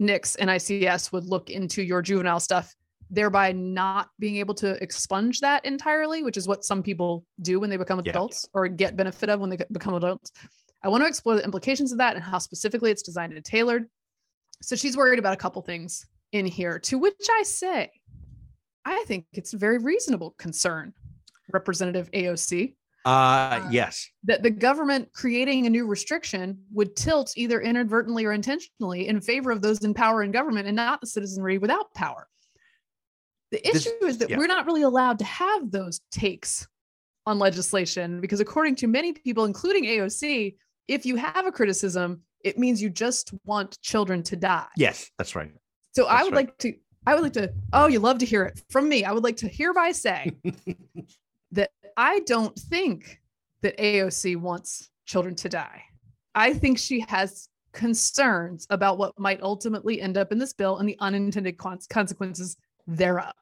[0.00, 2.74] NICS and ICS would look into your juvenile stuff,
[3.10, 7.70] thereby not being able to expunge that entirely, which is what some people do when
[7.70, 8.10] they become Yeah.
[8.10, 10.30] adults or get benefit of when they become adults.
[10.84, 13.86] I want to explore the implications of that and how specifically it's designed and tailored.
[14.62, 17.90] So she's worried about a couple things in here, to which I say,
[18.84, 20.92] I think it's a very reasonable concern,
[21.52, 24.08] Representative AOC, Uh, yes.
[24.24, 29.50] that the government creating a new restriction would tilt either inadvertently or intentionally in favor
[29.50, 32.28] of those in power in government and not the citizenry without power.
[33.50, 34.36] The This- issue is that yeah.
[34.38, 36.66] we're not really allowed to have those takes
[37.26, 42.58] on legislation because, according to many people, including AOC, if you have a criticism, it
[42.58, 44.66] means you just want children to die.
[44.76, 45.52] Yes, that's right.
[45.92, 46.46] So I would right.
[46.46, 46.74] like to
[47.08, 49.02] I would like to, oh, you love to hear it from me.
[49.02, 50.30] I would like to hereby say
[51.52, 53.22] that I don't think
[53.62, 55.84] that AOC wants children to die.
[56.34, 60.86] I think she has concerns about what might ultimately end up in this bill and
[60.86, 63.32] the unintended consequences thereof.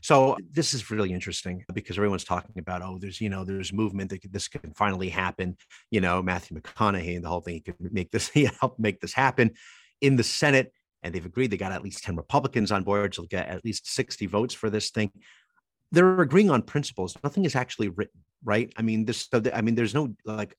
[0.00, 4.10] So this is really interesting because everyone's talking about, oh, there's, you know, there's movement
[4.10, 5.56] that this can finally happen.
[5.90, 9.00] You know, Matthew McConaughey and the whole thing, he could make this, he helped make
[9.00, 9.50] this happen
[10.00, 10.72] in the Senate.
[11.04, 13.14] And they've agreed they got at least 10 Republicans on board.
[13.14, 15.12] So they'll get at least 60 votes for this thing.
[15.92, 17.16] They're agreeing on principles.
[17.22, 18.72] Nothing is actually written, right?
[18.76, 20.56] I mean, this, I mean, there's no like,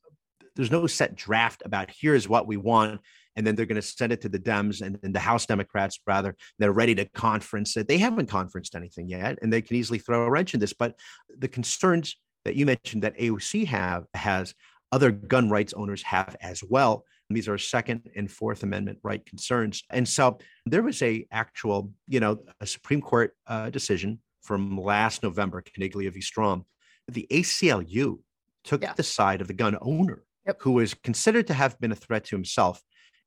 [0.56, 3.02] there's no set draft about here's what we want
[3.36, 6.00] and then they're going to send it to the Dems and, and, the House Democrats,
[6.08, 6.36] rather.
[6.58, 7.88] They're ready to conference it.
[7.88, 10.74] They haven't conferenced anything yet, and they can easily throw a wrench in this.
[10.74, 10.96] But
[11.38, 14.54] the concerns that you mentioned that AOC have has
[14.92, 17.04] other gun rights owners have as well.
[17.30, 22.20] These are Second and Fourth Amendment right concerns, and so there was a actual, you
[22.20, 26.22] know, a Supreme Court uh, decision from last November, Caniglia v.
[26.22, 26.66] Strom.
[27.08, 28.20] The ACLU
[28.64, 28.94] took yeah.
[28.94, 30.58] the side of the gun owner, yep.
[30.62, 32.82] who was considered to have been a threat to himself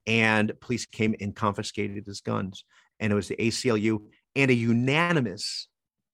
[0.08, 2.64] and police came and confiscated his guns.
[2.98, 4.00] And it was the ACLU
[4.34, 5.68] and a unanimous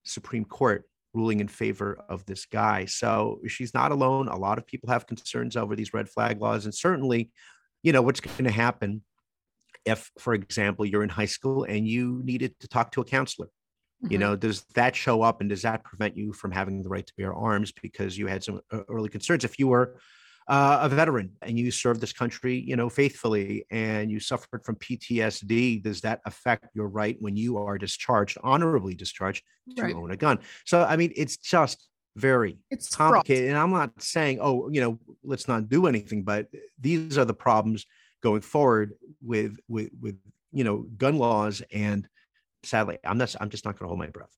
[0.04, 2.86] Supreme Court ruling in favor of this guy.
[2.86, 4.26] So she's not alone.
[4.28, 6.64] A lot of people have concerns over these red flag laws.
[6.64, 7.30] And certainly,
[7.84, 9.02] you know, what's going to happen
[9.84, 13.46] if, for example, you're in high school and you needed to talk to a counselor?
[14.02, 14.12] Mm-hmm.
[14.12, 17.06] You know, does that show up and does that prevent you from having the right
[17.06, 19.44] to bear arms because you had some uh, early concerns?
[19.44, 19.96] If you were
[20.48, 24.76] uh, a veteran and you served this country, you know, faithfully, and you suffered from
[24.76, 29.44] PTSD, does that affect your right when you are discharged, honorably discharged,
[29.76, 29.94] to right.
[29.94, 30.38] own a gun?
[30.64, 31.86] So, I mean, it's just
[32.16, 33.44] very it's complicated.
[33.44, 33.48] Fraught.
[33.50, 36.48] And I'm not saying, oh, you know, let's not do anything, but
[36.80, 37.86] these are the problems
[38.22, 40.16] going forward with with with
[40.52, 41.62] you know gun laws.
[41.72, 42.08] And
[42.62, 43.34] sadly, I'm not.
[43.40, 44.30] I'm just not going to hold my breath.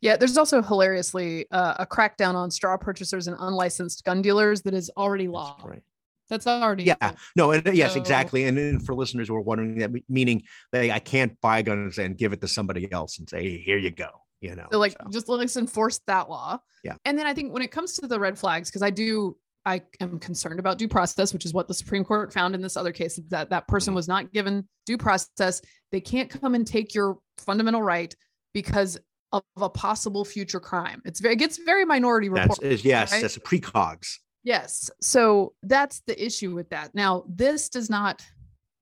[0.00, 4.74] Yeah, there's also hilariously uh, a crackdown on straw purchasers and unlicensed gun dealers that
[4.74, 5.56] is already law.
[5.58, 5.82] That's right.
[6.28, 7.12] That's already yeah.
[7.36, 8.44] No, and yes, so, exactly.
[8.44, 10.42] And, and, for listeners who are wondering that, meaning
[10.72, 13.78] that I can't buy guns and give it to somebody else and say, hey, "Here
[13.78, 15.08] you go." You know, so like so.
[15.10, 16.58] just let's enforce that law.
[16.82, 16.96] Yeah.
[17.04, 19.82] And then I think when it comes to the red flags, because I do I
[20.00, 22.92] am concerned about due process, which is what the Supreme Court found in this other
[22.92, 23.96] case that that person mm-hmm.
[23.96, 25.62] was not given due process.
[25.90, 28.14] They can't come and take your fundamental right
[28.52, 28.98] because
[29.32, 31.00] of a possible future crime.
[31.04, 32.58] It's very, it gets very minority report.
[32.62, 33.22] yes, right?
[33.22, 34.18] that's a precogs.
[34.44, 34.90] Yes.
[35.00, 36.94] So that's the issue with that.
[36.94, 38.22] Now, this does not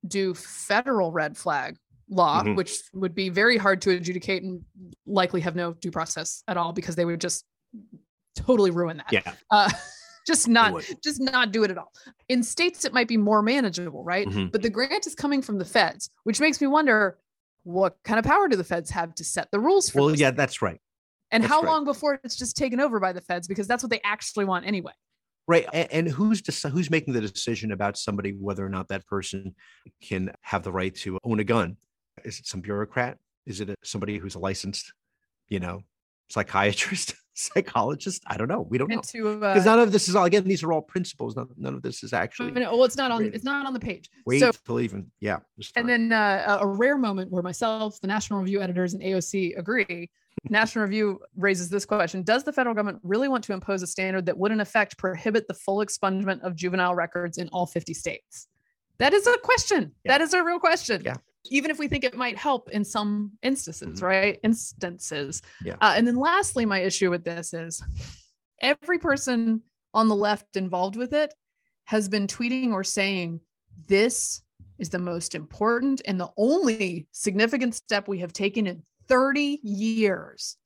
[0.05, 1.77] do federal red flag
[2.13, 2.55] law, mm-hmm.
[2.55, 4.63] which would be very hard to adjudicate and
[5.05, 7.45] likely have no due process at all because they would just
[8.35, 9.11] totally ruin that.
[9.11, 9.33] Yeah.
[9.49, 9.69] Uh,
[10.27, 11.91] just not just not do it at all.
[12.29, 14.27] In states it might be more manageable, right?
[14.27, 14.47] Mm-hmm.
[14.47, 17.17] But the grant is coming from the feds, which makes me wonder
[17.63, 20.19] what kind of power do the feds have to set the rules for well this?
[20.19, 20.79] yeah that's right
[21.31, 21.71] and that's how right.
[21.71, 24.65] long before it's just taken over by the feds because that's what they actually want
[24.65, 24.91] anyway
[25.47, 29.05] right and, and who's deci- who's making the decision about somebody whether or not that
[29.07, 29.55] person
[30.01, 31.77] can have the right to own a gun
[32.25, 33.17] is it some bureaucrat?
[33.45, 34.93] Is it a, somebody who's a licensed
[35.49, 35.81] you know
[36.29, 38.23] psychiatrist psychologist?
[38.27, 38.61] I don't know.
[38.69, 39.01] We don't know.
[39.01, 41.35] because uh, none of this is all again these are all principles.
[41.35, 44.09] None, none of this is actually well it's not on it's not on the page.
[44.25, 45.39] Wait so, till even yeah
[45.75, 50.09] and then uh, a rare moment where myself the national review editors and aoc agree
[50.49, 54.25] national review raises this question does the federal government really want to impose a standard
[54.25, 58.47] that would in effect prohibit the full expungement of juvenile records in all 50 states?
[58.99, 59.91] That is a question.
[60.05, 60.13] Yeah.
[60.13, 61.01] that is a real question.
[61.03, 64.05] Yeah even if we think it might help in some instances, mm-hmm.
[64.05, 64.39] right?
[64.43, 65.41] Instances.
[65.63, 65.75] Yeah.
[65.81, 67.83] Uh, and then lastly, my issue with this is
[68.61, 69.61] every person
[69.93, 71.33] on the left involved with it
[71.85, 73.41] has been tweeting or saying
[73.87, 74.41] this
[74.79, 80.57] is the most important and the only significant step we have taken in 30 years.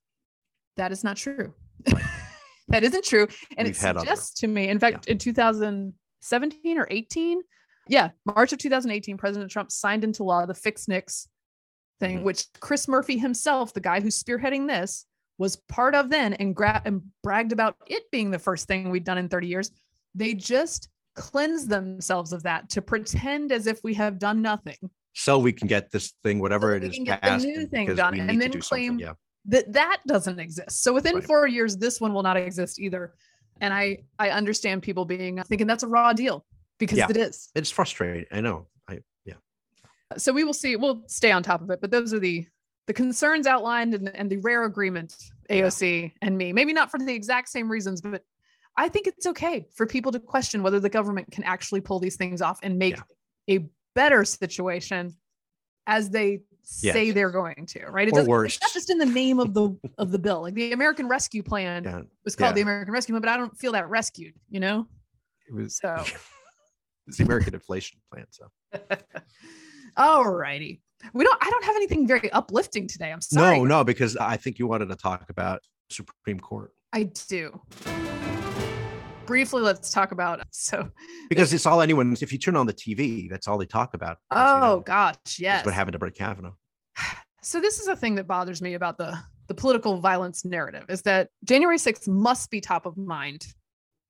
[0.77, 1.53] That is not true.
[2.67, 3.27] that isn't true.
[3.57, 5.13] And We've it suggests to me, in fact, yeah.
[5.13, 7.41] in 2017 or 18,
[7.89, 11.27] yeah, March of 2018, President Trump signed into law the fix NICS
[11.99, 12.25] thing, mm-hmm.
[12.25, 15.05] which Chris Murphy himself, the guy who's spearheading this,
[15.37, 19.03] was part of then and, gra- and bragged about it being the first thing we'd
[19.03, 19.71] done in 30 years.
[20.15, 24.77] They just cleanse themselves of that to pretend as if we have done nothing.
[25.13, 27.43] So we can get this thing, whatever so it is, passed.
[27.43, 29.13] The new thing done, and then claim yeah.
[29.45, 30.83] that that doesn't exist.
[30.83, 31.23] So within right.
[31.23, 33.15] four years, this one will not exist either.
[33.59, 36.45] And I I understand people being thinking that's a raw deal
[36.79, 37.07] because yeah.
[37.09, 37.49] it is.
[37.55, 38.25] It's frustrating.
[38.31, 38.67] I know.
[38.87, 39.35] I yeah.
[40.17, 40.75] So we will see.
[40.75, 42.45] We'll stay on top of it, but those are the
[42.87, 45.15] the concerns outlined and, and the rare agreement
[45.49, 46.09] AOC yeah.
[46.21, 46.53] and me.
[46.53, 48.23] Maybe not for the exact same reasons, but
[48.77, 52.15] I think it's okay for people to question whether the government can actually pull these
[52.15, 52.97] things off and make
[53.47, 53.57] yeah.
[53.57, 55.15] a better situation
[55.87, 58.07] as they say they're going to, right?
[58.07, 58.55] It Or doesn't, worse.
[58.55, 60.41] It's not just in the name of the of the bill.
[60.41, 62.61] Like the American Rescue Plan Yeah, was called the.
[62.61, 64.87] American Rescue Plan, but I don't feel that rescued, you know?
[65.47, 66.03] it was So
[67.07, 68.25] it's the American Inflation Plan.
[68.29, 68.47] So
[69.97, 70.81] all righty.
[71.13, 73.11] We don't I don't have anything very uplifting today.
[73.11, 73.59] I'm sorry.
[73.59, 77.61] no, no, because I think you wanted to talk about Supreme Court I do.
[79.25, 80.89] Briefly, let's talk about so
[81.29, 82.15] because it's all anyone.
[82.21, 84.17] If you turn on the TV, that's all they talk about.
[84.31, 85.65] as you oh know, gosh, yes.
[85.65, 86.53] what happened to Brett Kavanaugh.
[87.43, 89.17] So this is a thing that bothers me about the
[89.47, 93.45] the political violence narrative is that January 6th must be top of mind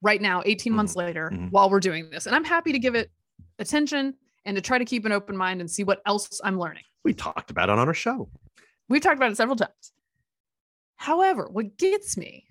[0.01, 1.51] right now, 18 months later, mhm.
[1.51, 2.25] while we're doing this.
[2.25, 3.11] And I'm happy to give it
[3.59, 4.13] attention
[4.45, 6.83] and to try to keep an open mind and see what else I'm learning.
[7.03, 8.29] We talked about it on our show.
[8.89, 9.91] We've talked about it several times.
[10.95, 12.45] However, what gets me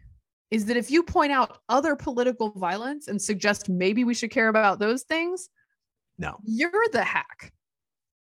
[0.50, 4.48] is that if you point out other political violence and suggest maybe we should care
[4.48, 5.48] about those things,
[6.18, 7.52] No, you're the hack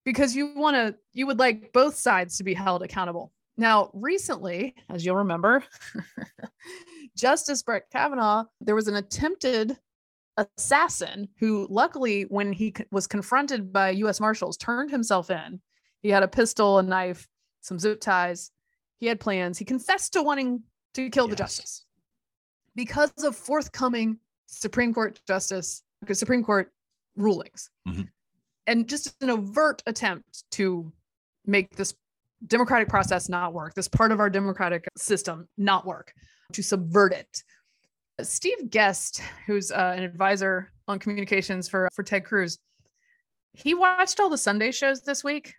[0.05, 4.73] because you want to you would like both sides to be held accountable now recently
[4.89, 5.63] as you'll remember
[7.15, 9.77] justice brett kavanaugh there was an attempted
[10.57, 15.59] assassin who luckily when he was confronted by u.s marshals turned himself in.
[16.01, 17.27] He had a pistol a knife
[17.61, 18.51] some zip ties.
[18.99, 19.57] He had plans.
[19.57, 21.85] He confessed to wanting to kill the justice.
[22.75, 26.71] Because of forthcoming supreme court justice supreme court
[27.17, 27.69] rulings.
[27.87, 28.07] Mhm.
[28.65, 30.91] and just an overt attempt to
[31.45, 31.93] make this
[32.47, 36.13] democratic process not work this part of our democratic system not work
[36.53, 37.43] to subvert it
[38.21, 42.57] steve guest who's uh, an advisor on communications for for ted cruz
[43.53, 45.53] he watched all the sunday shows this week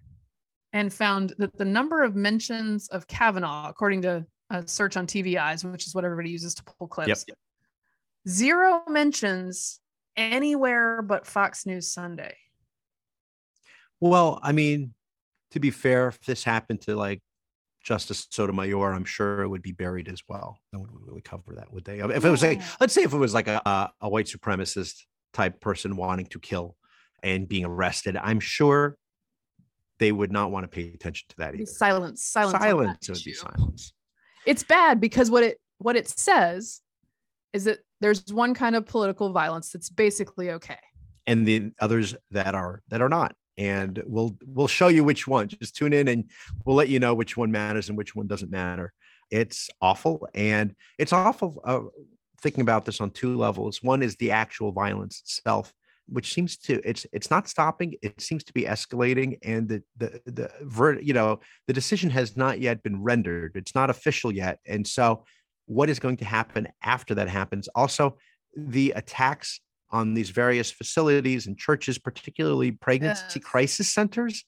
[0.72, 5.70] and found that the number of mentions of kavanaugh according to a search on TVEyes
[5.70, 7.24] which is what everybody uses to pull clips
[8.28, 9.80] zero mentions
[10.16, 12.36] anywhere but Fox News Sunday.
[14.00, 14.94] Well, I mean,
[15.52, 17.20] to be fair, if this happened to like
[17.82, 20.58] Justice Sotomayor, I'm sure it would be buried as well.
[20.72, 22.00] No one would really cover that, would they?
[22.00, 25.60] If it was like, let's say if it was like a, a, white supremacist type
[25.60, 26.76] person wanting to kill
[27.22, 28.96] and being arrested, I'm sure
[29.98, 31.66] they would not want to pay attention to that either.
[31.66, 33.92] Silence, silence, Silence would be silence.
[34.46, 36.80] It's bad because what it what it says
[37.52, 40.78] is that there's one kind of political violence that's basically okay.
[41.26, 45.48] and the others that are that are not and we'll we'll show you which one.
[45.48, 46.30] Just tune in and
[46.64, 48.92] we'll let you know which one matters and which one doesn't matter.
[49.30, 51.80] It's awful and it's awful uh,
[52.40, 53.82] thinking about this on two levels.
[53.82, 55.72] One is the actual violence itself
[56.10, 60.20] which seems to it's it's not stopping it seems to be escalating and the the
[60.26, 63.52] the ver, you know the decision has not yet been rendered.
[63.54, 64.58] It's not official yet.
[64.66, 65.24] And so
[65.66, 67.68] what is going to happen after that happens?
[67.74, 68.18] Also
[68.56, 69.60] the attacks
[69.90, 73.44] on these various facilities and churches, particularly pregnancy Yes.
[73.44, 74.44] crisis centers.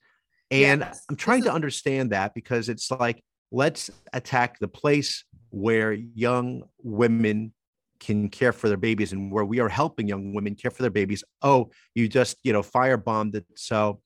[0.51, 5.93] And Yes, I'm trying to understand that because it's like, let's attack the place where
[5.93, 7.53] young women
[8.01, 10.91] can care for their babies and where we are helping young women care for their
[10.91, 11.23] babies.
[11.41, 13.47] Oh, you just, you know, firebombed it.
[13.55, 14.01] So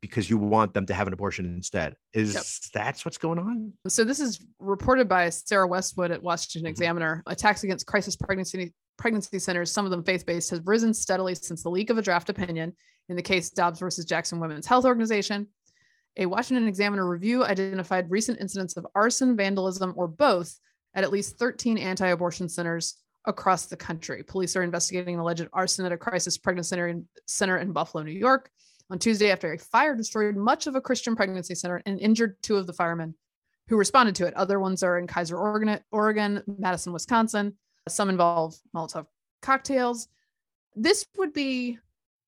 [0.00, 1.94] because you want them to have an abortion instead.
[2.12, 3.72] Is that's what's going on?
[3.88, 6.70] So this is reported by Sarah Westwood at Washington Mhm.
[6.70, 7.22] Examiner.
[7.26, 11.70] Attacks against crisis pregnancy pregnancy centers, some of them faith-based, has risen steadily since the
[11.70, 12.76] leak of a draft opinion
[13.08, 15.48] in the case Dobbs versus Jackson Women's Health Organization.
[16.18, 20.58] A Washington Examiner review identified recent incidents of arson, vandalism, or both
[20.94, 24.22] at at least 13 anti-abortion centers across the country.
[24.22, 28.02] Police are investigating an alleged arson at a crisis pregnancy center in, center in Buffalo,
[28.02, 28.50] New York.
[28.90, 32.56] On Tuesday, after a fire destroyed much of a Christian pregnancy center and injured two
[32.56, 33.14] of the firemen
[33.68, 34.34] who responded to it.
[34.34, 37.54] Other ones are in Kaiser, Oregon, Oregon, Madison, Wisconsin.
[37.88, 39.06] Some involve Molotov
[39.42, 40.08] cocktails.
[40.74, 41.78] This would be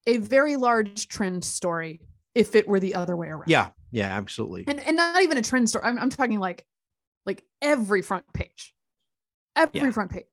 [0.06, 2.00] a very large trend story
[2.34, 3.48] if it were the other way around.
[3.48, 4.64] Yeah, yeah, absolutely.
[4.68, 5.84] And and not even a trend story.
[5.84, 6.64] I'm, I'm talking like
[7.26, 8.72] like every front page.
[9.56, 9.90] Every Yeah.
[9.90, 10.24] front page.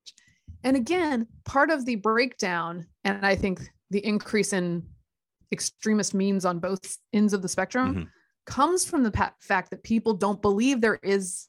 [0.64, 4.86] And again, part of the breakdown, and I think the increase in
[5.52, 8.08] extremist means on both ends of the spectrum Mhm.
[8.46, 11.48] comes from the pa- fact that people don't believe there is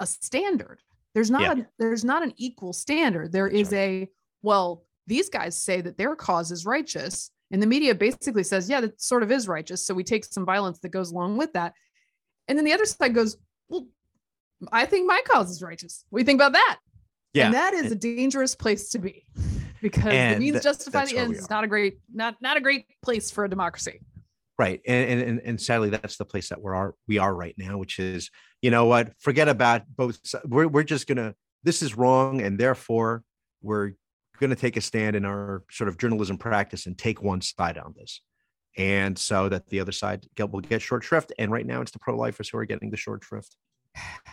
[0.00, 0.80] a standard.
[1.14, 1.62] There's not Yeah.
[1.64, 3.32] a, there's not an equal standard.
[3.32, 4.08] There is a
[4.42, 8.80] well, these guys say that their cause is righteous, and the media basically says, yeah,
[8.82, 9.86] that sort of is righteous.
[9.86, 11.72] So we take some violence that goes along with that,
[12.48, 13.38] and then the other side goes,
[13.70, 13.86] well,
[14.70, 16.04] I think my cause is righteous.
[16.10, 16.78] What do you think about that?
[17.32, 17.46] Yeah.
[17.46, 19.24] and that is a dangerous place to be
[19.84, 23.30] because the means justify the ends is not a great not not a great place
[23.30, 24.00] for a democracy.
[24.58, 24.80] Right.
[24.86, 27.78] And, and and and sadly that's the place that we're are we are right now,
[27.78, 28.30] which is,
[28.62, 33.22] you know what, forget about both we're we're just gonna this is wrong, and therefore
[33.62, 33.92] we're
[34.40, 37.94] gonna take a stand in our sort of journalism practice and take one side on
[37.96, 38.20] this.
[38.76, 41.32] and so that the other side get, will get short shrift.
[41.38, 43.56] And right now, it's the pro-lifers who are getting the short shrift.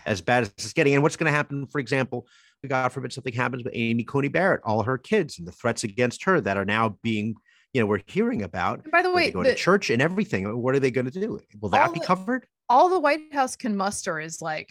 [0.05, 2.25] As bad as it's getting, and what's going to happen, for example,
[2.67, 6.23] God forbid something happens with Amy Coney Barrett, all her kids, and the threats against
[6.25, 7.35] her that are now being,
[7.73, 8.83] you know, we're hearing about.
[8.83, 10.45] And by the way, going the- to church and everything.
[10.45, 11.39] Uh, what are they going to do?
[11.59, 12.45] Will that be covered?
[12.69, 14.69] all the White House can muster is like,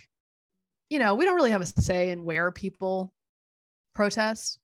[0.88, 3.12] you know, we don't really have a say in where people
[3.94, 4.58] protest.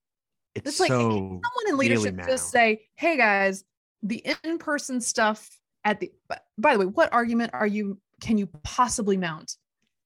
[0.54, 2.26] It's, It's like so someone in leadership mad.
[2.28, 3.62] just say, "Hey guys,
[4.02, 5.50] the in-person stuff
[5.84, 6.10] at the."
[6.56, 7.98] By the way, what argument are you?
[8.22, 9.56] Can you possibly mount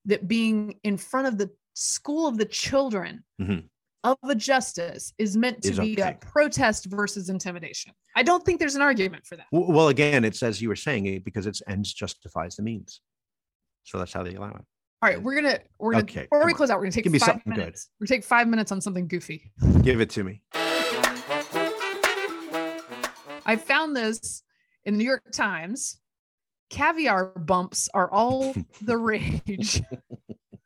[0.07, 3.69] that being in front of the school of the children Mhm.
[4.05, 6.11] of the justice is meant to Is be okay.
[6.11, 7.93] a protest versus intimidation?
[8.17, 9.47] I don't think there's an argument for that.
[9.53, 13.01] Well, again, it's as you were saying, it because it's ends justifies the means.
[13.85, 14.65] So that's how they allow it.
[15.03, 17.13] All right, we're gonna we're gonna Okay, before we close out, we're gonna take Give
[17.13, 17.59] me five something good.
[17.61, 17.89] minutes.
[17.99, 19.51] We're gonna take five minutes on something goofy.
[19.83, 20.43] Give it to me.
[23.47, 24.43] I found this
[24.85, 25.99] in the New York Times.
[26.69, 29.83] Caviar bumps are all the rage.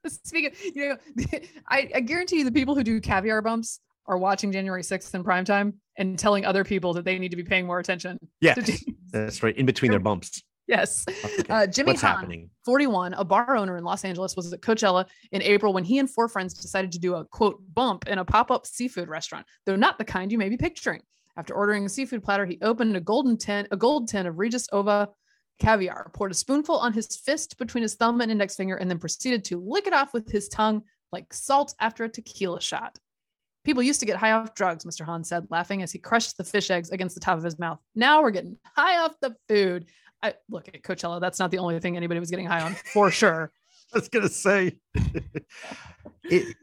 [0.25, 0.97] Speaking, you know,
[1.69, 5.25] I, I guarantee you the people who do caviar bumps are watching January 6th in
[5.25, 8.19] prime time and telling other people that they need to be paying more attention.
[8.41, 8.77] Do-
[9.13, 9.57] that's right.
[9.57, 10.43] In between their bumps.
[10.67, 11.05] yes.
[11.09, 11.45] Okay.
[11.49, 12.51] Uh, Jimmy What's Hahn, happening?
[12.65, 16.11] 41, a bar owner in Los Angeles, was at Coachella in April when he and
[16.11, 19.77] four friends decided to do a quote bump in a pop up seafood restaurant, though
[19.77, 21.01] not the kind you may be picturing.
[21.37, 24.69] After ordering a seafood platter, he opened a golden tin, a gold tin of Regiis
[24.73, 25.09] Ova
[25.61, 28.99] caviar, poured a spoonful on his fist between his thumb and index finger, and then
[28.99, 30.83] proceeded to lick it off with his tongue
[31.13, 32.99] like salt after a tequila shot.
[33.65, 35.07] People used to get high off drugs, Mr.
[35.07, 37.79] Hahn said, laughing as he crushed the fish eggs against the top of his mouth.
[37.95, 39.87] Now we're getting high off the food.
[40.23, 41.21] I look at Coachella.
[41.21, 43.53] That's not the only thing anybody was getting high on, for sure.
[43.95, 44.79] I was gonna say,
[46.25, 46.57] it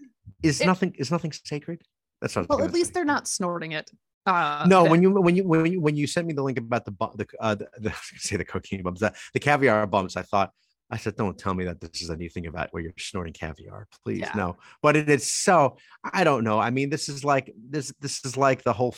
[0.44, 0.94] is It- nothing.
[0.98, 1.82] Is nothing sacred?
[2.22, 2.94] That's not Well, at least say.
[2.96, 3.90] they're not snorting it.
[4.26, 6.58] Uh, No, that- when you when you when you when you sent me the link
[6.58, 9.40] about the the uh the, the I was gonna say the cocaine bumps that the
[9.40, 10.52] caviar bumps, I thought
[10.94, 14.20] I said, don't tell me that this is anything about where you're snorting caviar, please
[14.20, 14.34] Yeah.
[14.36, 14.58] no.
[14.82, 16.60] But it is so I don't know.
[16.60, 18.96] I mean, this is like this this is like the whole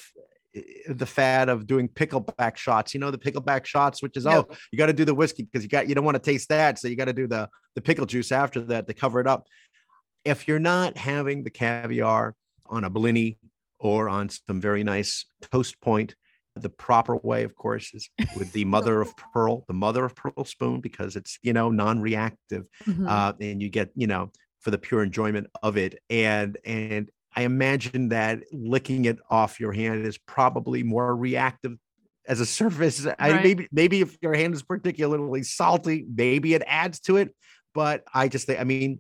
[0.88, 2.94] the fad of doing pickleback shots.
[2.94, 4.48] You know the pickleback shots, which is No.
[4.50, 6.50] oh you got to do the whiskey because you got you don't want to taste
[6.50, 9.28] that, so you got to do the the pickle juice after that to cover it
[9.28, 9.48] up.
[10.26, 12.36] If you're not having the caviar
[12.68, 13.38] on a blini
[13.84, 16.16] or on some very nice toast point.
[16.56, 20.46] The proper way, of course, is with the mother of pearl, the mother of pearl
[20.46, 23.08] spoon, because it's you know non-reactive, Mhm.
[23.10, 24.32] uh, and you get you know
[24.62, 26.00] for the pure enjoyment of it.
[26.10, 31.74] And and I imagine that licking it off your hand is probably more reactive
[32.28, 33.06] as a surface.
[33.18, 37.36] I, maybe maybe if your hand is particularly salty, maybe it adds to it.
[37.74, 39.00] But I just think, I mean,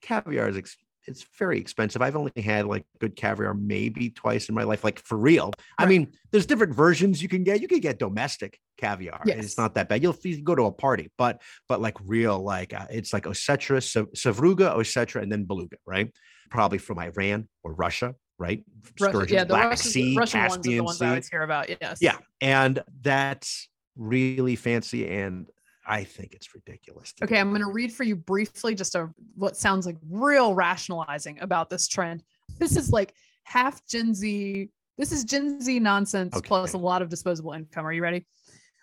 [0.00, 0.76] caviar is ex-
[1.06, 2.02] it's very expensive.
[2.02, 5.52] I've only had like good caviar maybe twice in my life, like for real.
[5.78, 7.60] I mean, there's different versions you can get.
[7.60, 9.20] You can get domestic caviar.
[9.24, 9.44] Yes.
[9.44, 10.02] It's not that bad.
[10.02, 13.78] You'll, you go to a party, but but like real, like uh, it's like Osetra,
[14.14, 16.10] Sevruga, Osetra, and then Beluga, right?
[16.50, 18.64] Probably from Iran or Russia, right?
[19.00, 21.04] Russia- yeah, the Black Russian, Sea, Russian ones are the Caspian ones Sea.
[21.04, 21.68] I always hear about.
[21.68, 21.98] Yes.
[22.00, 25.48] Yeah, and that's really fancy, and
[25.86, 27.12] I think it's ridiculous.
[27.22, 31.38] Okay, I'm going to read for you briefly just a what sounds like real rationalizing
[31.40, 32.22] about this trend.
[32.58, 33.14] This is like
[33.44, 34.70] half Gen Z.
[34.96, 37.86] This is Gen Z nonsense plus a lot of disposable income.
[37.86, 38.26] Are you ready?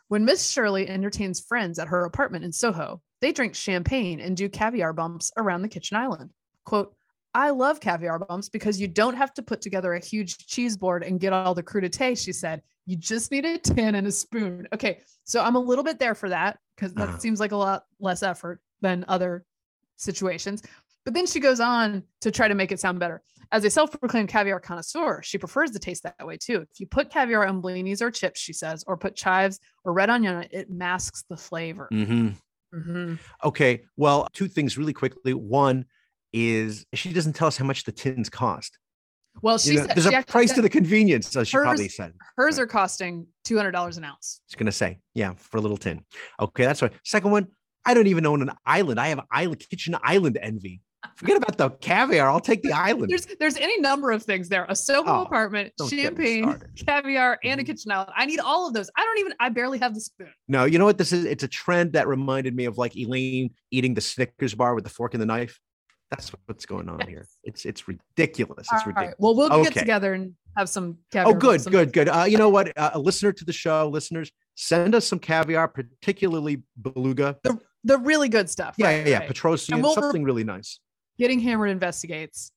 [0.09, 4.49] When Miss Shirley entertains friends at her apartment in Soho, they drink champagne and do
[4.49, 6.31] caviar bumps around the kitchen island.
[6.65, 6.93] Quote,
[7.33, 11.03] I love caviar bumps because you don't have to put together a huge cheese board
[11.03, 12.61] and get all the crudité, she said.
[12.85, 14.67] You just need a tin and a spoon.
[14.73, 17.17] Okay, so I'm a little bit there for that because that Uh-huh.
[17.19, 19.45] seems like a lot less effort than other
[19.97, 20.61] situations.
[21.05, 23.21] But then she goes on to try to make it sound better.
[23.51, 26.65] As a self proclaimed caviar connoisseur, she prefers the taste that way too.
[26.71, 30.09] If you put caviar on blinis or chips, she says, or put chives or red
[30.09, 31.87] onion it, it masks the flavor.
[31.91, 32.35] Mhm.
[32.73, 33.19] Mhm.
[33.43, 33.83] Okay.
[33.97, 35.33] Well, two things really quickly.
[35.33, 35.85] One
[36.33, 38.77] is she doesn't tell us how much the tins cost.
[39.41, 41.63] Well, You know, said there's she a price said to the convenience, so she hers-
[41.63, 42.13] probably said.
[42.37, 42.63] hers right.
[42.63, 44.41] are costing two hundred dollars an ounce.
[44.47, 46.03] She's gonna say, yeah, for a little tin.
[46.39, 46.91] Okay, that's right.
[47.05, 47.47] Second one,
[47.85, 48.99] I don't even own an island.
[48.99, 50.81] I have island kitchen island envy.
[51.15, 52.29] Forget about the caviar.
[52.29, 53.09] I'll take the island.
[53.09, 54.65] There's there's any number of things there.
[54.69, 57.67] A Soho Oh, apartment, don't get me champagne, caviar, and a Mhm.
[57.67, 58.11] kitchen island.
[58.15, 58.89] I need all of those.
[58.97, 59.33] I don't even.
[59.39, 60.29] I barely have the spoon.
[60.49, 61.23] No, you know what this is?
[61.25, 64.89] It's a trend that reminded me of like Elaine eating the Snickers bar with the
[64.91, 65.59] fork and the knife.
[66.11, 67.25] That's what's going on here.
[67.43, 68.67] It's it's ridiculous.
[68.71, 68.85] It's All right.
[68.87, 69.15] ridiculous.
[69.17, 71.33] Well, we'll get together and have some caviar.
[71.33, 71.67] Oh, good, bumps.
[71.67, 72.09] good, good.
[72.09, 72.77] Uh, you know what?
[72.77, 77.37] Uh, a listener to the show, listeners, send us some caviar, particularly beluga.
[77.83, 78.75] The really good stuff.
[78.77, 79.17] Yeah, right, yeah, yeah.
[79.19, 79.29] right.
[79.29, 80.79] Petrossian, we'll something really nice.
[81.17, 82.51] Getting hammered investigates.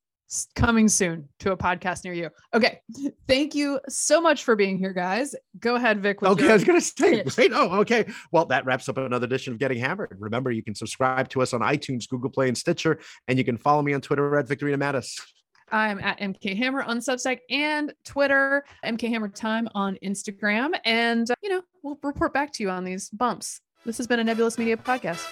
[0.57, 2.31] Coming soon to a podcast near you.
[2.53, 2.81] Okay.
[3.29, 5.35] Thank you so much for being here, guys.
[5.61, 6.23] Go ahead, Vic.
[6.23, 8.07] Okay, I was going to say, wait, oh, okay.
[8.33, 10.17] Well, that wraps up another edition of Getting Hammered.
[10.19, 12.99] Remember, you can subscribe to us on iTunes, Google Play, and Stitcher,
[13.29, 15.21] and you can follow me on Twitter at Victorino Matus.
[15.71, 20.71] I'm at MK Hammer on Substack and Twitter, MK Hammer Time on Instagram.
[20.85, 23.61] And, uh, you know, we'll report back to you on these bumps.
[23.85, 25.27] This has been a Nebulous Media podcast.